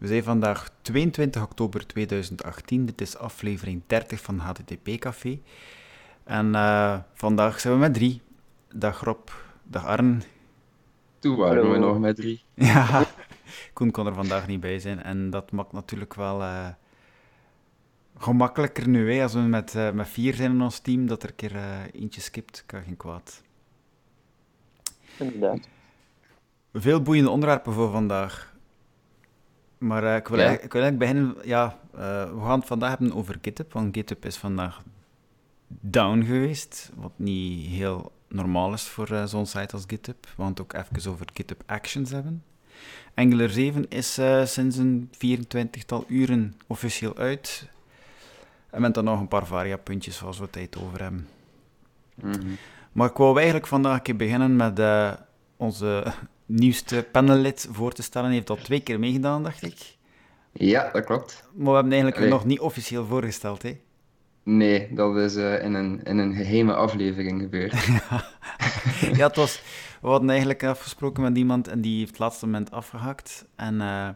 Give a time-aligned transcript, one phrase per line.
[0.00, 2.86] We zijn vandaag 22 oktober 2018.
[2.86, 5.40] Dit is aflevering 30 van HTTP Café.
[6.24, 8.20] En uh, vandaag zijn we met drie.
[8.74, 9.28] Dag Rob,
[9.62, 10.22] dag Arn.
[11.18, 11.72] Toen waren Hallo.
[11.72, 12.42] we nog met drie.
[12.54, 13.04] Ja,
[13.72, 15.02] Koen kon er vandaag niet bij zijn.
[15.02, 16.68] En dat maakt natuurlijk wel uh,
[18.16, 21.28] gemakkelijker nu, hè, als we met, uh, met vier zijn in ons team, dat er
[21.28, 21.56] een keer
[21.92, 23.42] eentje skipt, kan geen kwaad.
[25.18, 25.68] Inderdaad.
[26.72, 28.49] Veel boeiende onderwerpen voor vandaag.
[29.80, 30.48] Maar uh, ik, wil ja.
[30.50, 31.36] ik, wil eigenlijk beginnen.
[31.44, 33.72] Ja, uh, we gaan het vandaag hebben over GitHub.
[33.72, 34.82] Want GitHub is vandaag
[35.66, 36.90] down geweest.
[36.94, 40.26] Wat niet heel normaal is voor uh, zo'n site als GitHub.
[40.36, 42.44] We gaan het ook even over GitHub Actions hebben.
[43.14, 47.68] Angular 7 is sinds een 24-tal uren officieel uit.
[48.70, 51.28] En met dan nog een paar variapuntjes zoals we tijd over hebben.
[52.14, 52.56] Mm -hmm.
[52.92, 54.80] Maar ik wou eigenlijk vandaag een keer beginnen met
[55.56, 56.12] onze
[56.50, 58.26] nieuwste panellid voor te stellen.
[58.26, 59.96] Hij heeft al twee keer meegedaan, dacht ik.
[60.52, 61.48] Ja, dat klopt.
[61.54, 62.30] Maar we hebben eigenlijk Allee.
[62.30, 63.80] nog niet officieel voorgesteld, hè?
[64.42, 67.72] Nee, dat is uh, in, een, in een geheime aflevering gebeurd.
[69.18, 69.62] ja, het was...
[70.00, 73.44] We hadden eigenlijk afgesproken met iemand en die heeft het laatste moment afgehakt.
[73.56, 74.08] En uh,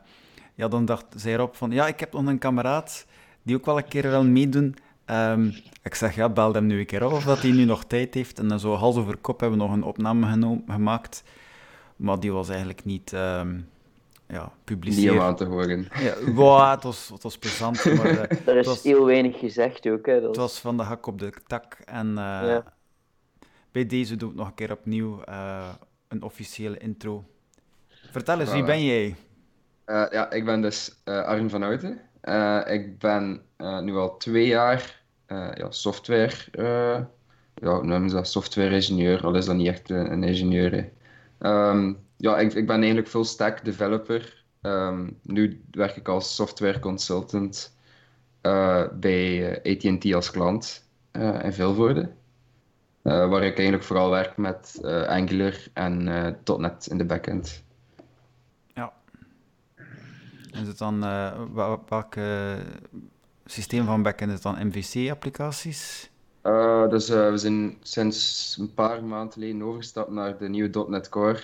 [0.55, 1.71] ja, dan dacht zij erop van...
[1.71, 3.07] Ja, ik heb nog een kameraad
[3.43, 4.77] die ook wel een keer wil meedoen.
[5.07, 7.85] Um, ik zeg, ja, bel hem nu een keer op of dat hij nu nog
[7.85, 8.39] tijd heeft.
[8.39, 11.23] En dan zo hals over kop hebben we nog een opname gemaakt
[11.97, 13.69] maar die was eigenlijk niet um,
[14.29, 15.13] ja, publiceerd.
[15.13, 15.89] Niet om aan te horen.
[16.01, 17.85] Ja, wow, het, was, het was plezant.
[17.85, 20.07] Maar, uh, er is was, heel weinig gezegd ook.
[20.07, 21.77] Hè, dat het was van de hak op de tak.
[21.85, 22.65] En uh, ja.
[23.73, 25.69] bij deze doe ik nog een keer opnieuw uh,
[26.09, 27.25] een officiële intro.
[28.11, 29.17] Vertel eens, wie ben jij?
[29.87, 32.01] ja, ik ben dus Arjen van Houten.
[32.67, 33.43] ik ben
[33.85, 35.03] nu al twee jaar
[35.55, 36.35] ja, software...
[37.55, 40.93] ja, noemen ze dat software-ingenieur, al is dat niet echt een, een ingenieur.
[41.45, 44.45] Um, ja, ik, ik ben eigenlijk full stack developer.
[44.63, 47.77] Um, nu werk ik als software consultant
[48.43, 52.13] uh, bij AT&T als klant uh, in Vilvoorde.
[53.03, 56.05] Waar ik eigenlijk vooral werk met Angular en
[56.59, 57.65] .NET in de backend.
[58.75, 58.93] Ja.
[60.53, 61.01] Is het dan,
[61.55, 62.15] welk
[63.45, 66.11] systeem van backend is het dan MVC-applicaties?
[66.45, 71.09] Uh, dus uh, we zijn sinds een paar maanden geleden overgestapt naar de nieuwe .NET
[71.09, 71.41] Core,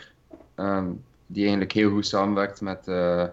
[0.56, 3.25] um, die eigenlijk heel goed samenwerkt met, uh,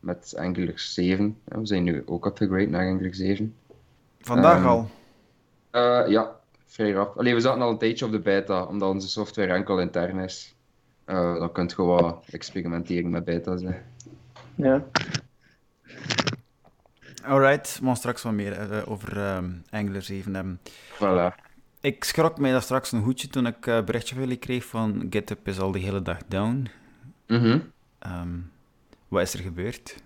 [0.00, 1.38] met Angular 7.
[1.44, 3.54] we zijn nu ook upgrade naar Angular 7.
[4.20, 4.88] Vandaag um, al?
[6.08, 7.18] ja, vrij rap.
[7.18, 10.54] Allee, we zaten al een tijdje op de beta, omdat onze software enkel intern is.
[11.04, 13.62] dan kun je gewoon experimenteren met beta's.
[13.62, 13.74] Hè.
[14.54, 14.84] Ja.
[17.24, 20.60] Alright, we gaan straks wat meer uh, over um, Angular 7 hebben.
[20.94, 21.34] Voilà.
[21.80, 24.64] Ik schrok mij dat straks een hoedje toen ik een uh, berichtje van jullie kreeg
[24.64, 26.68] van GitHub is al de hele dag down.
[27.26, 27.72] Mm -hmm.
[28.06, 28.50] um,
[29.08, 29.96] wat is er gebeurd?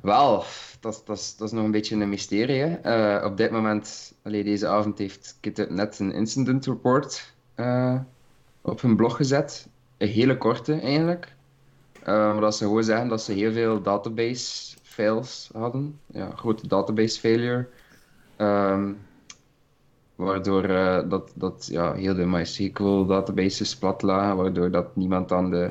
[0.00, 0.44] Wel,
[0.80, 2.78] dat, dat, dat is nog een beetje een mysterie.
[2.84, 7.34] Uh, op dit moment, allee, deze avond heeft GitHub net een incident report
[8.60, 9.68] op hun blog gezet.
[9.98, 11.34] Een hele korte eigenlijk.
[12.04, 15.98] maar dat ze gewoon zeggen dat ze heel veel database fails hadden.
[16.06, 17.66] Ja, grote database failure.
[18.38, 18.98] Um,
[20.14, 25.50] waardoor uh, dat, dat ja, heel de MySQL databases plat lagen, waardoor dat niemand aan
[25.50, 25.70] de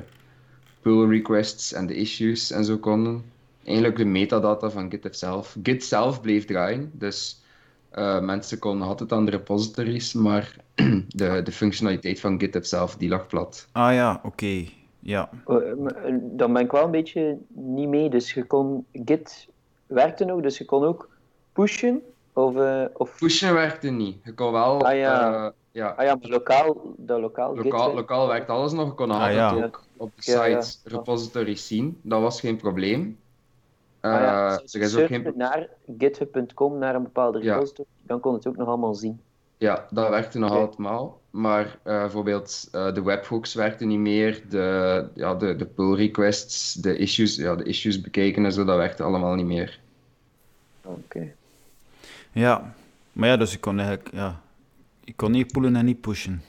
[0.81, 3.23] pull requests en de issues en zo konden.
[3.63, 5.57] Eigenlijk de metadata van GitHub zelf.
[5.63, 7.41] Git zelf bleef draaien, dus
[7.95, 10.55] uh, mensen konden altijd aan de repositories, maar
[11.07, 13.67] de, de functionaliteit van GitHub zelf, die lag plat.
[13.71, 14.65] Ah ja, oké.
[15.03, 15.29] Ja.
[15.45, 15.63] Oh,
[16.21, 18.09] dan ben ik wel een beetje niet mee.
[18.09, 19.47] Dus je kon Git
[19.87, 21.09] werkte nog, dus je kon ook
[21.53, 22.01] pushen.
[22.33, 23.17] Of, uh, of...
[23.17, 24.17] Pushen werkte niet.
[24.23, 24.85] Je kon wel.
[24.85, 25.87] Ah ja, uh, ja.
[25.87, 28.87] Ah, ja maar lokaal, dat lokaal, lokaal, Git, lokaal werkt alles nog.
[28.87, 29.63] Je kon ah, altijd ja.
[29.63, 31.99] ook op de site ja, repositories zien.
[32.01, 33.19] Dat was geen probleem.
[34.01, 34.57] Uh, ah, ja.
[34.57, 35.33] Dus er is ook geen...
[35.35, 39.21] naar github.com naar een bepaalde repository, dan kon het ook nog allemaal zien.
[39.63, 40.63] Ja, dat werkte nog okay.
[40.63, 41.21] allemaal.
[41.29, 46.73] Maar uh, bijvoorbeeld uh, de webhooks werkten niet meer, de, ja, de, de pull requests,
[46.73, 49.79] de issues, ja, de issues bekijken en zo, dat werkte allemaal niet meer.
[50.81, 50.99] Oké.
[51.03, 51.35] Okay.
[52.31, 52.73] Ja,
[53.11, 54.41] maar ja, dus ik kon eigenlijk, ja,
[55.03, 56.41] ik kon niet pullen en niet pushen.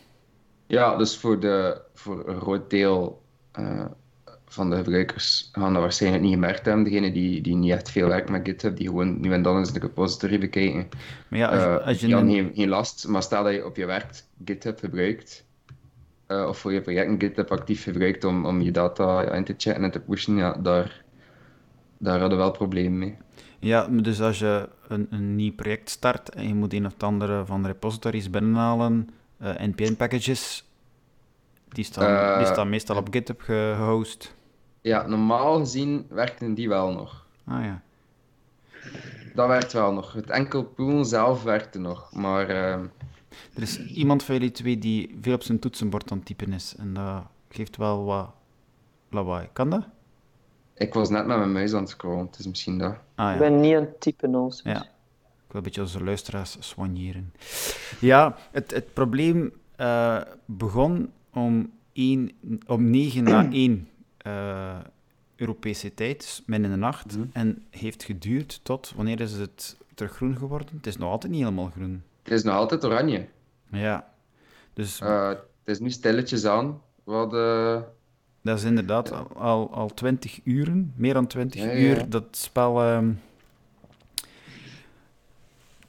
[0.67, 3.23] Ja, dus voor, de, voor een groot deel
[3.59, 3.85] uh,
[4.55, 6.85] van de gebruikers gaan dat waarschijnlijk niet gemerkt hebben.
[6.85, 9.73] Degene die, die niet echt veel werkt met GitHub, die gewoon nu en dan eens
[9.73, 10.89] de repository bekijken.
[11.29, 13.09] Maar ja, als, uh, als je geen, geen last.
[13.09, 15.45] Maar stel dat je op je werk GitHub gebruikt,
[16.29, 19.45] uh, of voor je project een GitHub actief gebruikt om, om je data ja, in
[19.45, 21.05] te chatten en te pushen, ja, daar,
[21.99, 23.17] daar hadden we wel problemen mee.
[23.59, 27.45] Ja, dus als je een, een nieuw project start en je moet een of andere
[27.47, 29.09] van de repositories binnenhalen,
[29.43, 30.65] uh, npm-packages,
[31.69, 34.35] die staan, die staan meestal op GitHub gehost.
[34.85, 37.27] Ja, normaal gezien werkten die wel nog.
[37.47, 37.83] Ah ja.
[39.35, 40.13] Dat werkt wel nog.
[40.13, 42.13] Het enkel pool zelf werkte nog.
[42.13, 42.85] Maar ehm,
[43.55, 46.75] Er is iemand van jullie twee die veel op zijn toetsenbord aan het typen is.
[46.79, 48.31] En dat geeft wel wat
[49.11, 49.49] lawaai.
[49.53, 49.87] Kan dat?
[50.75, 52.27] ik was net met mijn muis aan het scrollen.
[52.27, 52.95] Het is misschien dat.
[53.15, 53.49] Ah Ik ja.
[53.49, 54.61] ben niet aan het typen als.
[54.65, 54.83] Ja.
[54.83, 57.33] Ik wil een beetje onze luisteraars soigneren.
[58.01, 62.31] Ja, het, het probleem eh, begon om, één,
[62.67, 63.89] om 9 na 1
[64.25, 64.77] eh,
[65.37, 67.17] Europese tijd, midden in de nacht.
[67.17, 67.27] Mhm.
[67.33, 70.77] En heeft geduurd tot, wanneer is het terug groen geworden?
[70.77, 72.03] Het is nog altijd niet helemaal groen.
[72.23, 73.27] Het is nog altijd oranje.
[73.71, 74.09] Ja.
[74.73, 76.81] Dus Eh, het is nu stilletjes aan.
[77.05, 77.85] We hadden...
[78.43, 82.05] dat is inderdaad al, al, al 20 uren, meer dan 20 Ja, ja, uur, ja.
[82.09, 82.83] dat spel...
[82.83, 83.13] ehm,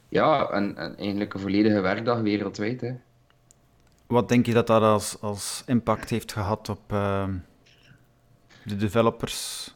[0.09, 2.81] Ja, en, en eigenlijk een volledige werkdag wereldwijd.
[2.81, 2.91] Hè.
[4.07, 7.33] Wat denk je dat dat als, als impact heeft gehad op ehm,
[8.65, 9.73] de developers?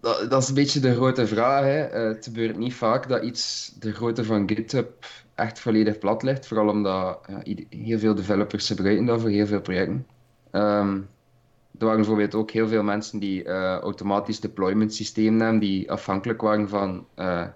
[0.00, 1.64] Dat, dat is een beetje de grote vraag.
[1.64, 1.80] Hè.
[1.84, 6.46] Eh, het gebeurt niet vaak dat iets de grootte van GitHub echt volledig plat ligt.
[6.46, 10.06] Vooral omdat ja, heel veel developers gebruiken dat voor heel veel projecten.
[10.50, 11.00] Ehm,
[11.78, 16.40] er waren bijvoorbeeld ook heel veel mensen die eh, automatisch deployment systemen hebben, die afhankelijk
[16.40, 17.46] waren van eh,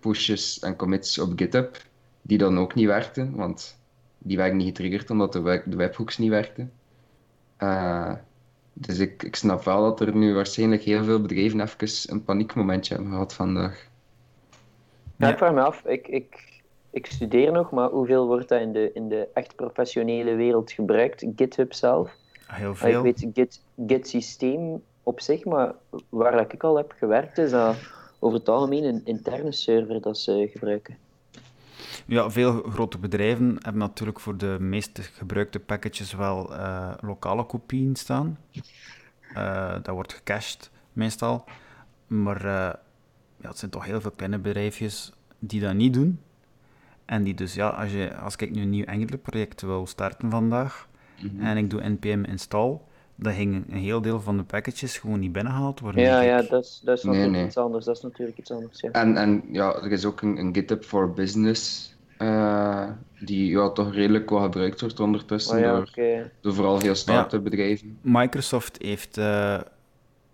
[0.00, 1.82] pushes en commits op GitHub,
[2.22, 3.80] die dan ook niet werkten, want
[4.18, 6.72] die werden niet getriggerd omdat de, de webhooks niet werkten.
[8.80, 12.94] Dus ik, ik snap wel dat er nu waarschijnlijk heel veel bedrijven even een paniekmomentje
[12.94, 13.86] hebben gehad vandaag.
[15.16, 15.32] Ja, Ja.
[15.32, 16.60] ik vraag me af, ik, ik,
[16.90, 21.26] ik studeer nog, maar hoeveel wordt dat in de, in de echt professionele wereld gebruikt?
[21.36, 22.10] GitHub zelf?
[22.46, 23.02] Heel Ah, Ik veel.
[23.02, 25.74] weet Git, Git systeem op zich, maar
[26.08, 27.76] waar dat ik al heb gewerkt, is dat
[28.18, 30.96] over het algemeen een interne server dat ze gebruiken.
[32.06, 37.96] Ja, veel grote bedrijven hebben natuurlijk voor de meest gebruikte packages wel eh, lokale kopieën
[37.96, 38.38] staan.
[39.34, 41.44] Eh, dat wordt gecached, meestal.
[42.06, 42.74] Maar eh,
[43.40, 46.20] ja, het zijn toch heel veel kleine bedrijfjes die dat niet doen.
[47.04, 50.88] En die dus, ja, als, je, als ik nu een nieuw Angular-project wil starten vandaag
[51.38, 52.78] en ik doe npm install,
[53.20, 56.02] dan ging een heel deel van de packages gewoon niet binnengehaald worden.
[56.02, 57.46] Ja, ja, dat is, dat is Nee, natuurlijk nee.
[57.46, 57.84] iets anders.
[57.84, 58.90] Dat is natuurlijk iets anders, ja.
[58.90, 62.88] En, en ja, er is ook een, een GitHub for Business, eh,
[63.20, 65.90] die ja, toch redelijk wel gebruikt wordt ondertussen ja, door,
[66.40, 67.98] door vooral veel start-up bedrijven.
[68.00, 69.60] Microsoft heeft eh,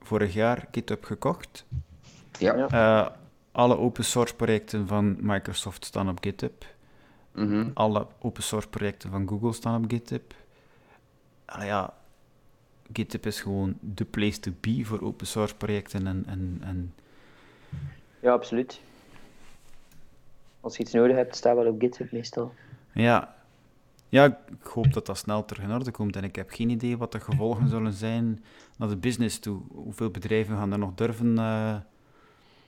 [0.00, 1.66] vorig jaar GitHub gekocht.
[2.38, 2.68] Ja.
[2.68, 3.08] Eh,
[3.52, 6.64] alle open source projecten van Microsoft staan op GitHub.
[7.32, 7.68] Mhm.
[7.74, 10.34] Alle open source projecten van Google staan op GitHub.
[11.44, 11.94] Ah ja,
[12.92, 16.06] GitHub is gewoon de place to be voor open source projecten.
[16.06, 16.94] En, en, en
[18.20, 18.80] ja, absoluut.
[20.60, 22.54] Als je iets nodig hebt, staat wel op GitHub meestal.
[22.92, 23.34] ja.
[24.08, 24.24] ja,
[24.60, 26.16] ik hoop dat dat snel terug in orde komt.
[26.16, 28.44] En ik heb geen idee wat de gevolgen zullen zijn
[28.78, 29.62] naar de business toe.
[29.72, 31.38] Hoeveel bedrijven gaan er nog durven...
[31.38, 31.76] eh,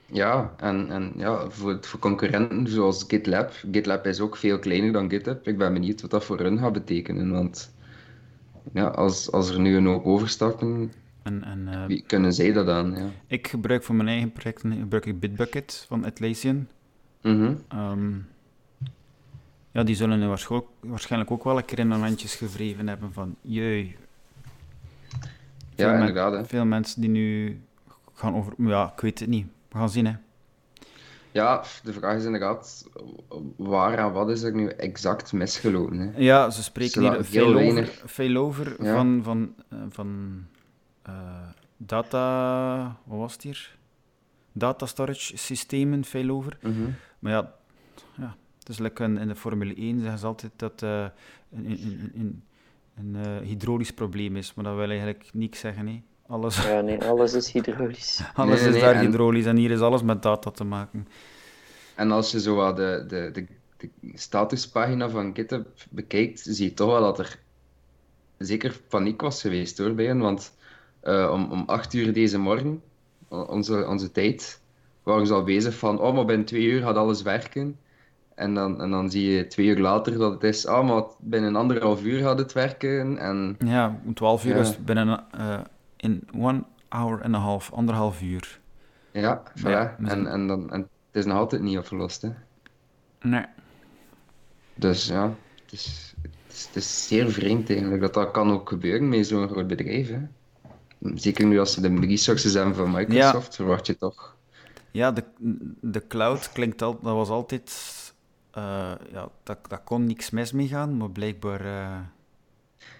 [0.05, 3.51] Ja, en, en ja, voor, voor concurrenten zoals GitLab.
[3.71, 5.47] GitLab is ook veel kleiner dan GitHub.
[5.47, 7.31] Ik ben benieuwd wat dat voor hun gaat betekenen.
[7.31, 7.73] Want
[8.73, 10.91] ja, als, als er nu een hoop overstappen,
[11.27, 12.95] en, en, eh, wie kunnen zij dat aan?
[12.95, 13.09] Ja.
[13.27, 16.67] ik gebruik voor mijn eigen projecten gebruik ik Bitbucket van Atlassian.
[17.21, 17.53] Mhm.
[17.67, 18.11] Ehm,
[19.71, 20.27] ja, die zullen nu
[20.79, 23.95] waarschijnlijk, ook wel een keer in hun handjes gevreven hebben van, jee.
[25.75, 26.47] Veel Ja, inderdaad.
[26.47, 27.59] Veel mensen die nu
[28.13, 28.53] gaan over...
[28.57, 29.47] Ja, ik weet het niet.
[29.69, 30.13] We gaan zien, hè.
[31.37, 32.85] Ja, de vraag is inderdaad,
[33.55, 35.99] waar en wat is er nu exact misgelopen?
[35.99, 36.11] Hè?
[36.15, 38.93] Ja, ze spreken Ze hier veel over, veel over Ja.
[38.95, 40.43] van, van, eh, van
[41.01, 41.13] eh,
[41.77, 42.97] data...
[43.03, 43.77] Wat was het hier?
[44.51, 46.57] Data storage systemen, veel over.
[46.61, 46.89] Mhm.
[47.19, 47.53] Maar ja,
[48.15, 51.05] ja het is lekker in, in de Formule 1 zeggen ze altijd dat eh
[51.51, 52.43] een, een,
[52.95, 55.87] een, een hydraulisch probleem is, maar dat wil eigenlijk niks zeggen.
[55.87, 56.01] Hè.
[56.27, 58.21] Alles, Ja, nee, alles is hydraulisch.
[58.33, 61.07] alles nee, is nee, daar en- hydraulisch en hier is alles met data te maken.
[61.95, 63.45] En als je zo wat de, de, de,
[63.77, 67.39] de statuspagina van GitHub bekijkt, zie je toch wel dat er
[68.37, 70.19] zeker paniek was geweest hoor, bij hen.
[70.19, 70.53] Want
[70.99, 72.81] eh, om, om acht uur deze morgen,
[73.27, 74.61] onze, onze tijd,
[75.03, 77.77] waren ze al bezig van, oh, maar binnen twee uur gaat alles werken.
[78.35, 81.55] En dan, en dan zie je twee uur later dat het is, ah, maar binnen
[81.55, 83.17] anderhalf uur gaat het werken.
[83.17, 84.61] En Ja, om 12 uur Ja.
[84.61, 85.59] is het binnen eh,
[85.97, 88.59] in one hour en a half, anderhalf uur.
[89.11, 89.61] ja, voilà.
[89.69, 92.21] Ja, en, en, dan, en het is nog altijd niet opgelost.
[92.21, 92.29] Hè.
[93.21, 93.45] Nee.
[94.75, 98.69] Dus ja, het is, het is, het is zeer vreemd eigenlijk dat dat kan ook
[98.69, 100.09] gebeuren met zo'n groot bedrijf.
[100.09, 100.19] Hè.
[101.15, 104.35] Zeker nu als ze de resources hebben van Microsoft, verwacht je toch.
[104.91, 105.23] Ja, de,
[105.81, 107.71] de cloud klinkt al, dat was altijd,
[108.51, 111.99] eh, ja, dat, dat kon niks mis mee gaan, maar blijkbaar, eh,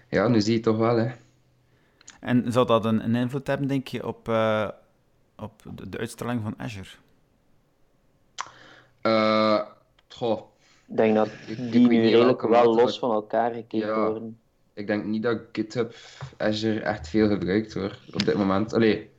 [0.09, 1.11] Ja, nu zie je toch wel, hè.
[2.19, 4.67] En zou dat een, een invloed hebben, denk je, op, uh,
[5.35, 6.89] op de, de, uitstraling van Azure?
[9.03, 9.61] Uh,
[10.07, 10.41] goh.
[10.87, 11.29] Ik denk dat
[11.71, 14.39] die nu redelijk wel los van elkaar gekeken ja, worden.
[14.73, 15.95] Ik denk niet dat GitHub
[16.37, 18.73] Azure echt veel gebruikt hoor, op dit moment.
[18.73, 19.09] Allee,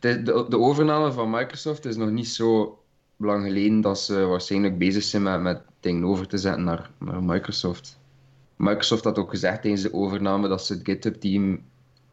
[0.00, 2.78] de, de, de overname van Microsoft is nog niet zo
[3.16, 7.22] lang geleden dat ze waarschijnlijk bezig zijn met, met dingen over te zetten naar, naar
[7.22, 7.98] Microsoft.
[8.56, 11.62] Microsoft had ook gezegd tijdens de overname dat ze het GitHub-team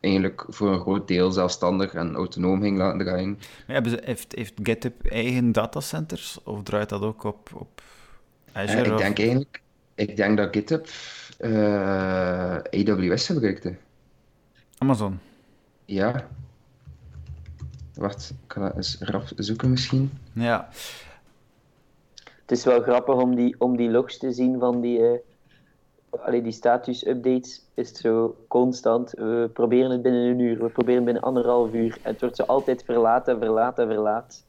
[0.04, 3.40] eigenlijk voor een groot deel zelfstandig en autonoom ging laten draaien.
[3.68, 7.82] Maar ze, heeft, heeft GitHub eigen datacenters of draait dat ook op, op
[8.52, 8.86] Azure?
[8.86, 9.62] Uh, ik denk eigenlijk
[9.96, 10.88] ik denk dat GitHub
[11.40, 13.76] uh, eh, AWS gebruikte.
[14.78, 15.20] Amazon?
[15.86, 16.28] Ja.
[17.94, 20.12] Wacht, ik ga dat eens rap zoeken misschien.
[20.34, 20.70] Ja.
[22.24, 25.12] Het is wel grappig om die, om die logs te zien van die, uh,
[26.20, 27.62] allee, die status-updates.
[27.74, 29.12] Is het zo constant.
[29.12, 31.98] We proberen het binnen een uur, we proberen binnen anderhalf uur.
[32.02, 34.44] En het wordt zo altijd verlaten, verlaten, verlaat.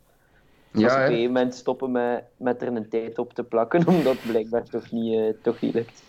[0.70, 3.86] Ja, als op een gegeven moment stoppen met, met er een tijd op te plakken,
[3.96, 6.02] omdat het blijkbaar toch niet, uh, toch niet lukt.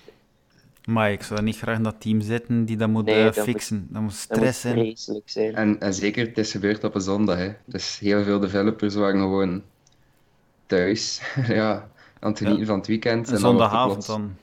[0.86, 3.88] Maar ik zou niet graag in dat team zitten die dat moet nee, uh, fixen.
[3.90, 4.74] Dat moet stress zijn.
[4.74, 5.56] vreselijk zijn.
[5.56, 7.38] En, en zeker, het is gebeurd op een zondag.
[7.38, 7.54] Hè.
[7.66, 9.64] Dus heel veel developers waren gewoon
[10.66, 11.22] thuis.
[11.48, 12.68] ja, aan het genieten ja.
[12.68, 13.32] van het weekend.
[13.32, 14.36] En zondagavond dan.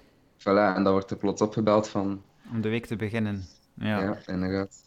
[0.42, 2.22] Voilà, en dan wordt er plots opgebeld van...
[2.50, 3.44] Om de week te beginnen.
[3.74, 4.82] Ja, ja inderdaad.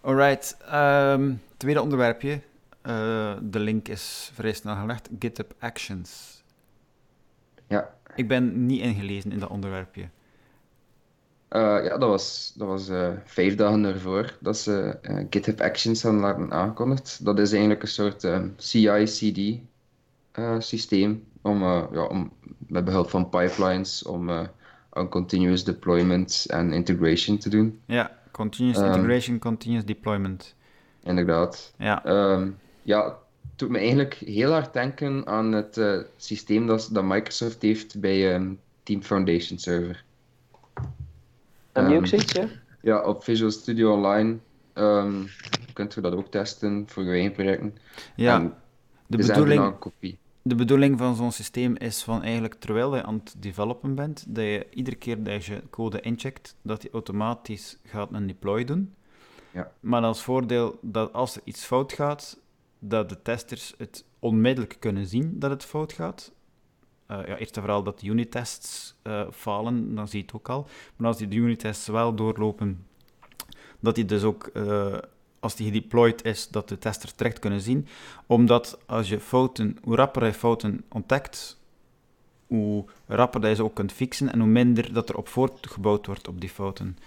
[0.00, 2.40] Alright, um, tweede onderwerpje.
[2.82, 5.08] Uh, de link is vrij snel gelegd.
[5.18, 6.42] GitHub Actions.
[7.66, 7.94] Ja.
[8.14, 10.02] Ik ben niet ingelezen in dat onderwerpje.
[11.50, 14.98] Uh, ja, dat was, dat was uh, vijf dagen ervoor dat ze
[15.30, 17.24] GitHub Actions hadden laten aangekondigd.
[17.24, 19.60] Dat is eigenlijk een soort CI-CD
[20.58, 22.32] systeem om, ja, om
[22.66, 24.28] met behulp van pipelines om
[24.90, 27.80] een continuous deployment en integration te doen.
[27.86, 30.54] Ja, continuous um, integration, continuous deployment.
[31.02, 31.74] Inderdaad.
[31.78, 32.06] Ja.
[32.06, 35.80] Um, ja, het doet me eigenlijk heel hard denken aan het
[36.16, 40.04] systeem dat, dat Microsoft heeft bij um, Team Foundation Server.
[41.72, 42.48] Heb je ook zoiets, ja?
[42.82, 44.38] Ja, op Visual Studio Online
[44.74, 45.28] um,
[45.72, 47.78] kunt u dat ook testen voor je eigen projecten.
[48.16, 48.52] Ja,
[49.06, 49.74] de bedoeling,
[50.42, 54.44] de bedoeling van zo'n systeem is van eigenlijk terwijl je aan het developen bent, dat
[54.44, 58.94] je iedere keer dat je code incheckt, dat hij automatisch gaat een deploy doen.
[59.52, 59.72] Ja.
[59.80, 62.38] Maar als voordeel dat als er iets fout gaat,
[62.78, 66.32] dat de testers het onmiddellijk kunnen zien dat het fout gaat.
[67.10, 70.48] Uh, ja, eerst en vooral dat de unittests uh, falen, dan zie je het ook
[70.48, 70.66] al.
[70.96, 72.86] Maar als die de unittests wel doorlopen,
[73.80, 74.96] dat die dus ook, uh,
[75.40, 77.86] als die gedeployed is, dat de testers direct kunnen zien.
[78.26, 81.58] Omdat als je fouten, hoe rapper je fouten ontdekt,
[82.46, 86.28] hoe rapper je ze ook kunt fixen en hoe minder dat er op voortgebouwd wordt
[86.28, 86.98] op die fouten.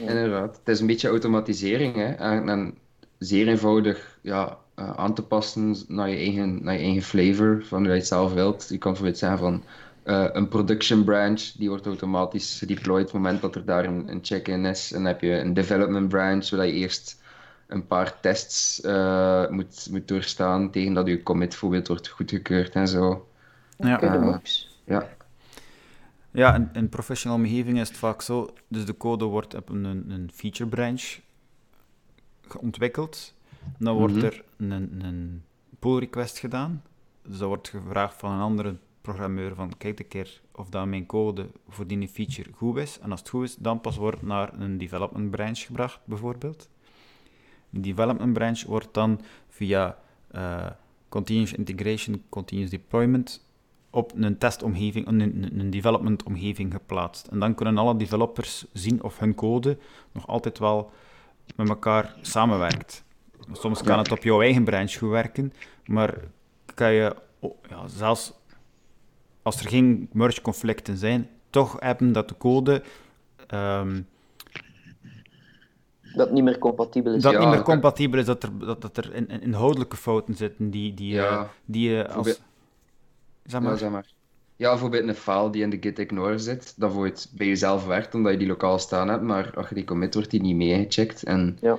[0.00, 2.12] Inderdaad, het is een beetje automatisering hè?
[2.12, 2.74] En, en
[3.18, 7.78] zeer eenvoudig ja, uh, aan te passen naar je eigen, naar je eigen flavor, van
[7.78, 8.66] hoe je het zelf wilt.
[8.68, 9.62] Je kan bijvoorbeeld zeggen van
[10.04, 14.08] uh, een production branch, die wordt automatisch gedeployed op het moment dat er daar een,
[14.08, 14.92] een check-in is.
[14.92, 17.19] En dan heb je een development branch, zodat je eerst
[17.70, 22.88] een paar tests uh, moet, moet doorstaan tegen dat je commit bijvoorbeeld wordt goedgekeurd en
[22.88, 23.28] zo.
[23.76, 24.40] Ja,
[24.84, 25.08] ja.
[26.30, 29.84] Ja, in, in professional omgeving is het vaak zo, dus de code wordt op een,
[29.84, 31.18] een feature branch
[32.58, 33.34] ontwikkeld
[33.78, 34.24] dan wordt mhm.
[34.24, 35.42] er een, een
[35.78, 36.82] pull request gedaan.
[37.22, 41.06] Dus dat wordt gevraagd van een andere programmeur van kijk een keer of dat mijn
[41.06, 42.98] code voor die feature goed is.
[42.98, 46.68] En als het goed is, dan pas wordt naar een development branch gebracht, bijvoorbeeld.
[47.70, 49.98] Development branch wordt dan via
[50.34, 50.66] uh,
[51.08, 53.48] continuous integration, continuous deployment
[53.90, 55.20] op een testomgeving, een,
[55.58, 57.26] een, development omgeving geplaatst.
[57.26, 59.78] En dan kunnen alle developers zien of hun code
[60.12, 60.90] nog altijd wel
[61.56, 63.04] met elkaar samenwerkt.
[63.52, 65.52] Soms kan het op jouw eigen branch goed werken,
[65.84, 66.14] maar
[66.74, 67.16] kan je
[67.68, 68.32] ja, zelfs
[69.42, 72.82] als er geen merge conflicten zijn, toch hebben dat de code.
[73.54, 74.08] Um,
[76.14, 77.22] dat niet meer compatibel is.
[77.22, 80.70] Dat niet meer compatibel is, dat er, dat, dat er in, in inhoudelijke fouten zitten
[80.70, 81.32] die, die, ja.
[81.32, 82.40] uh, die uh, als...
[83.44, 83.70] Zeg maar.
[83.70, 84.06] Ja, zeg maar.
[84.56, 87.86] Ja, bijvoorbeeld een file die in de git ignore zit, dat voor het bij jezelf
[87.86, 90.56] werkt, omdat je die lokaal staan hebt, maar als je die commit wordt, die niet
[90.56, 91.22] meegecheckt.
[91.22, 91.78] En ja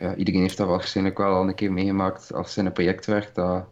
[0.00, 3.34] ja, iedereen heeft dat waarschijnlijk wel al een keer meegemaakt als in een project werkt,
[3.34, 3.64] dat,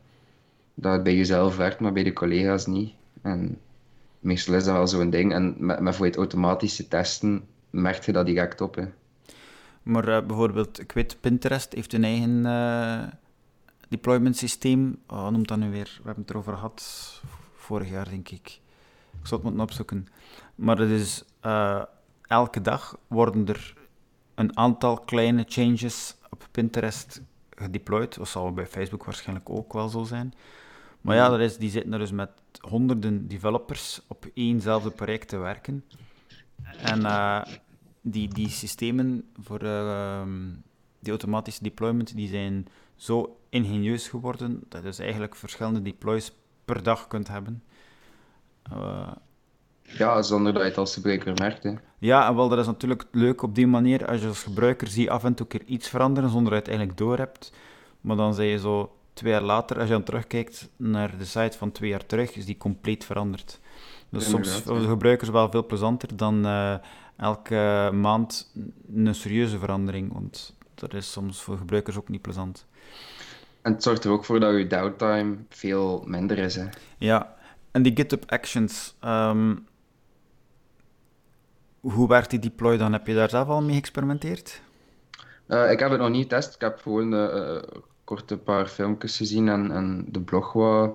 [0.74, 2.92] dat het bij jezelf werkt, maar bij de collega's niet.
[3.22, 3.58] En
[4.18, 5.32] meestal is dat wel zo'n ding.
[5.32, 8.74] En met, met voor het automatische testen merk je dat direct op.
[8.74, 8.84] Hè.
[9.86, 13.02] Maar uh, bijvoorbeeld, ik weet, Pinterest heeft een eigen uh,
[13.88, 14.98] deployment systeem.
[15.06, 15.84] Oh, noemt dat nu weer?
[15.96, 16.82] We hebben het erover gehad
[17.54, 18.60] vorig jaar, denk ik.
[19.20, 20.06] Ik zal het moeten opzoeken.
[20.54, 21.82] Maar het is uh,
[22.22, 23.74] elke dag worden er
[24.34, 28.14] een aantal kleine changes op Pinterest gedeployed.
[28.14, 30.34] Dat zal bij Facebook waarschijnlijk ook wel zo zijn.
[31.00, 35.36] Maar ja, dat is, die zitten er dus met honderden developers op éénzelfde project te
[35.36, 35.84] werken.
[36.78, 37.00] En
[38.10, 40.22] die, die systemen voor uh,
[40.98, 46.32] die automatische deployment die zijn zo ingenieus geworden dat je dus eigenlijk verschillende deploys
[46.64, 47.62] per dag kunt hebben.
[48.72, 49.12] Uh,
[49.82, 51.62] ja, zonder dat je het als gebruiker merkt.
[51.62, 51.74] Hè.
[51.98, 54.06] Ja, en wel, dat is natuurlijk leuk op die manier.
[54.06, 56.78] Als je als gebruiker zie af en toe keer iets veranderen zonder dat je het
[56.78, 57.52] eigenlijk door hebt.
[58.00, 61.58] Maar dan zeg je zo twee jaar later, als je dan terugkijkt naar de site
[61.58, 63.60] van twee jaar terug, is die compleet veranderd.
[64.08, 66.74] Dus soms voor de gebruikers wel veel plezanter dan uh,
[67.16, 68.52] elke maand
[68.94, 70.12] een serieuze verandering.
[70.12, 72.66] Want dat is soms voor gebruikers ook niet plezant.
[73.62, 76.56] En het zorgt er ook voor dat je downtime veel minder is.
[76.56, 76.66] Hè?
[76.98, 77.36] Ja,
[77.70, 79.66] en die GitHub Actions, um,
[81.80, 82.92] hoe werkt die deploy dan?
[82.92, 84.60] Heb je daar zelf al mee geëxperimenteerd?
[85.48, 86.54] Uh, ik heb het nog niet getest.
[86.54, 87.62] Ik heb gewoon uh,
[88.04, 90.92] kort een paar filmpjes gezien en, en de blog wat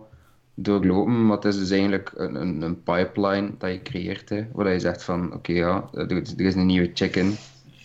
[0.61, 1.25] doorlopen.
[1.25, 4.29] Maar het is dus eigenlijk een, een, een pipeline dat je creëert.
[4.29, 7.35] Hè, waar je zegt van, oké ja, er, er, is een nieuwe check-in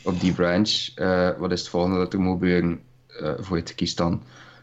[0.05, 0.89] op die branch.
[0.97, 2.81] Uh, wat is het volgende dat er moet gebeuren
[3.39, 4.23] voor je te kiezen dan?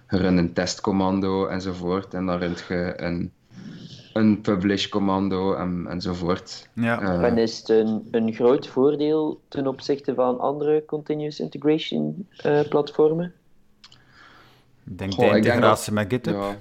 [0.09, 2.13] Je runt een testcommando enzovoort.
[2.13, 3.31] En dan runt je een
[4.13, 6.69] een publish commando en, enzovoort.
[6.73, 7.01] Ja.
[7.01, 12.59] Uh, en is het een, een groot voordeel ten opzichte van andere continuous integration uh,
[12.69, 13.33] platformen?
[14.85, 16.35] Ik denk Goh, de integratie met GitHub.
[16.35, 16.55] Ja.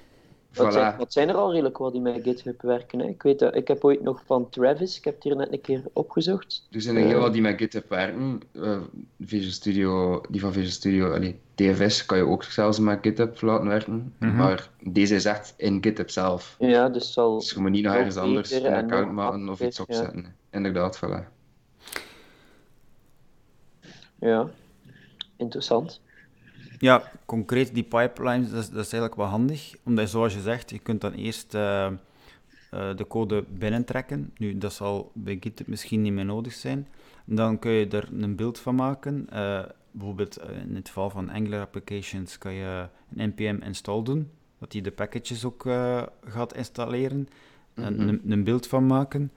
[0.55, 2.99] Wat, zijn, wat, zijn, er al redelijk wat die met GitHub werken?
[2.99, 3.07] Hè?
[3.07, 5.61] Ik weet dat, ik heb ooit nog van Travis, ik heb het hier net een
[5.61, 6.67] keer opgezocht.
[6.71, 8.41] Er zijn er heel wat die met GitHub werken.
[8.53, 8.79] Uh,
[9.21, 13.69] Visual Studio, die van Visual Studio, allee, DFS kan je ook zelfs met GitHub laten
[13.69, 13.95] werken.
[13.95, 14.37] Mm -hmm.
[14.37, 16.57] Maar deze is echt in GitHub zelf.
[16.59, 17.39] Ja, dus zal.
[17.39, 20.23] Dus je moet niet naar ergens anders een account maken of iets opzetten.
[20.23, 20.33] Ja.
[20.51, 21.41] Inderdaad, voilà.
[24.19, 24.51] Ja,
[25.37, 26.01] interessant.
[26.83, 29.75] Ja, concreet die pipelines, dat is, dat is eigenlijk wel handig.
[29.83, 31.87] Omdat, zoals je zegt, je kunt dan eerst uh,
[32.75, 34.33] uh, de code binnentrekken.
[34.37, 36.89] Nu, dat zal bij GitHub misschien niet meer nodig zijn.
[37.25, 39.27] Dan kun je er een beeld van maken.
[39.33, 44.31] Uh, bijvoorbeeld in het geval van Angular applications kan je een npm install doen.
[44.59, 45.63] Dat hij de packages ook
[46.25, 47.29] gaat installeren.
[47.75, 48.09] Mm -hmm.
[48.09, 49.33] een, een, beeld van maken.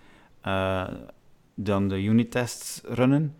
[1.55, 3.35] dan de unit tests runnen.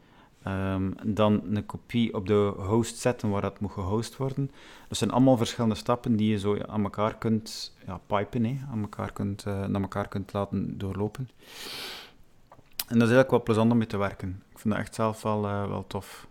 [0.48, 4.52] Um, dan een kopie op de host zetten waar dat moet gehost worden.
[4.88, 8.82] Dat zijn allemaal verschillende stappen die je zo aan elkaar kunt ja, pipen, hè, aan
[8.82, 11.30] elkaar kunt, uh, naar elkaar kunt laten doorlopen.
[12.78, 14.44] En dat is eigenlijk wel plezant om mee te werken.
[14.52, 16.28] Ik vind dat echt zelf wel, uh, wel tof.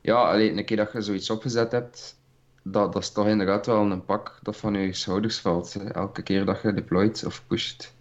[0.00, 2.20] Ja, alleen een keer dat je zoiets opgezet hebt,
[2.62, 5.72] dat, dat is toch inderdaad wel een pak dat van je schouders valt.
[5.72, 5.84] Hè.
[5.84, 7.94] Elke keer dat je deployt of pusht.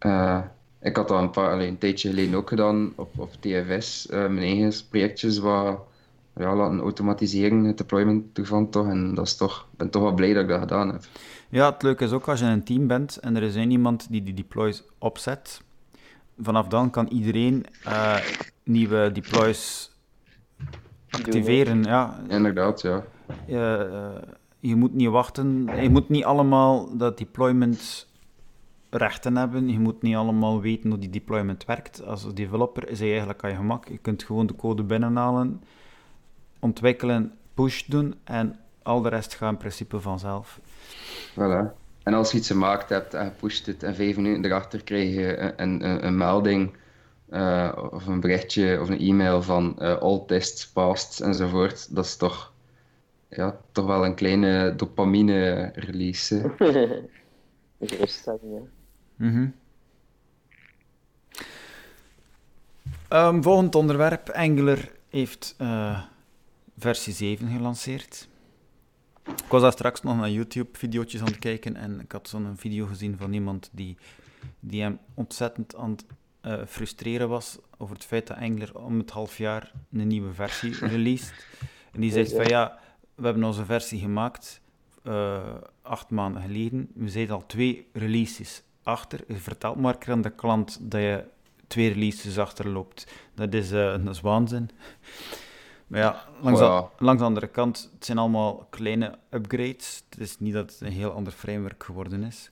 [0.00, 0.40] Uh,
[0.82, 4.06] ik had dat een, paar, alleen, een tijdje geleden ook gedaan op, op TFS.
[4.10, 5.80] Uh, eh, mijn eigen projectjes wat
[6.36, 8.86] ja, laten automatiseren, het deployment ervan toch.
[8.86, 11.02] En dat is toch, ik ben toch wel blij dat ik dat gedaan heb.
[11.48, 13.70] Ja, het leuke is ook als je in een team bent en er is één
[13.70, 15.60] iemand die die deploys opzet.
[16.38, 18.16] Vanaf dan kan iedereen uh,
[18.64, 19.90] nieuwe deploys
[21.10, 21.82] activeren.
[21.82, 22.20] Ja.
[22.28, 23.04] Inderdaad, ja.
[23.46, 25.68] Je, uh, je moet niet wachten.
[25.82, 28.06] Je moet niet allemaal dat deployment
[28.96, 29.68] rechten hebben.
[29.68, 32.04] Je moet niet allemaal weten hoe die deployment werkt.
[32.04, 33.88] Als developer is hij eigenlijk aan je gemak.
[33.88, 35.62] Je kunt gewoon de code binnenhalen,
[36.58, 40.60] ontwikkelen, push doen en al de rest gaat in principe vanzelf.
[41.30, 41.80] Voilà.
[42.02, 45.14] En als je iets gemaakt hebt en je pusht het en vijf minuten erachter krijg
[45.14, 46.76] je een, een, een melding
[47.30, 51.94] uh, of een berichtje of een e-mail van uh, all tests passed enzovoort.
[51.94, 52.52] Dat is toch,
[53.28, 56.52] ja, toch wel een kleine dopamine release.
[57.80, 58.68] Geruststelling,
[59.16, 59.54] Mm
[63.12, 64.30] um, volgend onderwerp.
[64.30, 66.02] Angular heeft uh,
[66.78, 68.28] versie 7 gelanceerd.
[69.24, 72.86] Ik was daar straks nog naar YouTube-video's aan het kijken en ik had zo'n video
[72.86, 73.96] gezien van iemand die,
[74.60, 76.04] die hem ontzettend aan het
[76.42, 80.86] uh, frustreren was over het feit dat Angular om het half jaar een nieuwe versie
[80.96, 81.46] released.
[81.92, 82.78] En die zegt van ja,
[83.14, 84.60] we hebben onze versie gemaakt
[85.04, 85.40] uh,
[85.82, 86.88] acht maanden geleden.
[86.94, 89.20] We zijn al twee releases achter.
[89.26, 91.24] Je vertelt maar aan de klant dat je
[91.66, 93.06] twee releases achterloopt.
[93.34, 94.70] Dat is, uh, dat is waanzin.
[95.86, 96.88] Maar ja, langs, wow.
[96.98, 100.02] langs de andere kant, het zijn allemaal kleine upgrades.
[100.10, 102.50] Het is niet dat het een heel ander framework geworden is.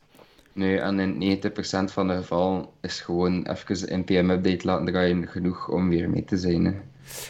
[0.52, 5.68] Nee, en in 90% van de gevallen is gewoon even een NPM-update laten draaien genoeg
[5.68, 6.64] om weer mee te zijn.
[6.64, 6.72] Hè.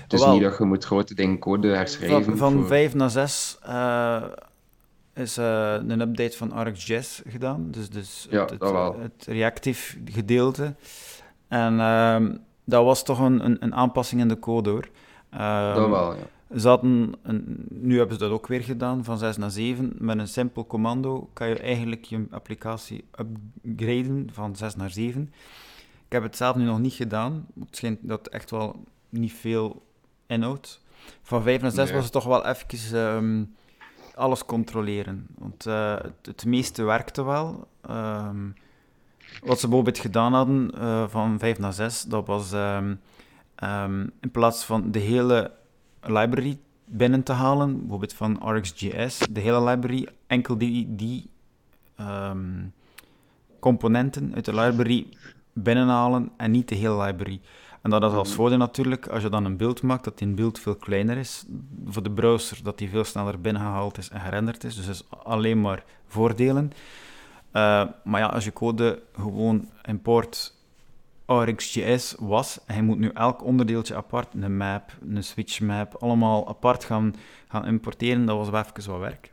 [0.03, 2.25] Het is niet dat je moet grote dingen code herschrijven.
[2.25, 2.67] Van, van voor...
[2.67, 4.23] 5 naar 6 uh,
[5.21, 7.71] is uh, een update van ArcGIS gedaan.
[7.71, 10.75] Dus, dus ja, het, het, het, reactief gedeelte.
[11.49, 12.27] En uh,
[12.65, 14.89] dat was toch een, een, een, aanpassing in de code hoor.
[15.33, 16.59] Um, dat wel, ja.
[16.59, 19.93] Ze hadden een, nu hebben ze dat ook weer gedaan, van 6 naar 7.
[19.99, 25.33] Met een simpel commando kan je eigenlijk je applicatie upgraden van 6 naar 7.
[26.07, 27.47] Ik heb het zelf nu nog niet gedaan.
[27.61, 29.83] Het schijnt dat echt wel niet veel
[30.27, 30.81] inhoudt.
[31.23, 33.55] Van 5 naar 6 was het toch wel even um,
[34.21, 35.27] alles controleren.
[35.39, 37.69] Want uh, het, meeste werkte wel.
[37.91, 38.55] Um,
[39.45, 43.01] wat ze bijvoorbeeld gedaan hadden uh, van 5 naar 6, dat was um,
[44.21, 45.53] in plaats van de hele
[46.01, 51.31] library binnen te halen, bijvoorbeeld van RxJS, de hele library, enkel die, die
[53.61, 55.07] componenten uit de library
[55.53, 57.41] binnenhalen en niet de hele library.
[57.83, 60.59] En dat is als voordeel natuurlijk, als je dan een beeld maakt, dat die beeld
[60.59, 61.45] veel kleiner is.
[61.87, 64.77] Voor de browser, dat die veel sneller binnengehaald is en gerenderd is.
[64.77, 66.73] Dus dat is alleen maar voordelen.
[67.53, 70.59] Uh, maar ja, als je code gewoon import
[71.27, 72.59] RxJS was.
[72.75, 77.15] Je moet nu elk onderdeeltje apart, een map, een switch map, allemaal apart gaan,
[77.49, 78.27] gaan importeren.
[78.27, 79.33] Dat was wel even wat werk.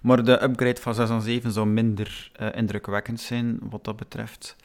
[0.00, 4.56] Maar de upgrade van 6 en 7 zou minder uh, indrukwekkend zijn wat dat betreft.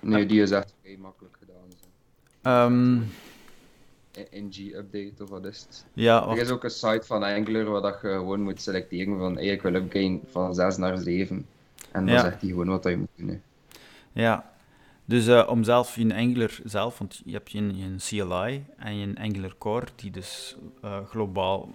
[0.00, 2.72] Nee, die is echt heel makkelijk gedaan.
[2.72, 3.06] Um,
[4.30, 5.86] NG-update of wat is het?
[5.92, 9.34] Ja, er is ook een site van Angular waar dat je gewoon moet selecteren van
[9.34, 11.46] hey, ik wil upgrade van 6 naar 7.
[11.92, 13.42] En dan zegt hij gewoon wat je moet doen.
[14.12, 14.52] Ja,
[15.04, 19.14] dus uh, om zelf je Angular zelf, want je hebt je, je CLI en je
[19.20, 21.74] Angular Core, die dus uh, globaal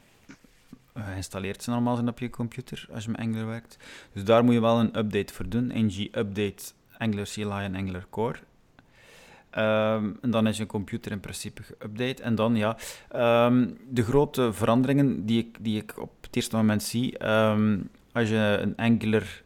[0.97, 3.77] uh, geïnstalleerd zijn allemaal zijn op je computer als je met Angular werkt.
[4.13, 5.67] Dus daar moet je wel een update voor doen.
[5.67, 6.63] ng update
[7.04, 8.38] Angular CLI en Angular Core.
[9.58, 12.24] Um, en dan is je computer in principe geüpdate.
[12.24, 12.78] En dan ja,
[13.48, 18.30] um, de grote veranderingen die ik, die ik op het eerste moment zie, um, als
[18.30, 19.44] je een Angular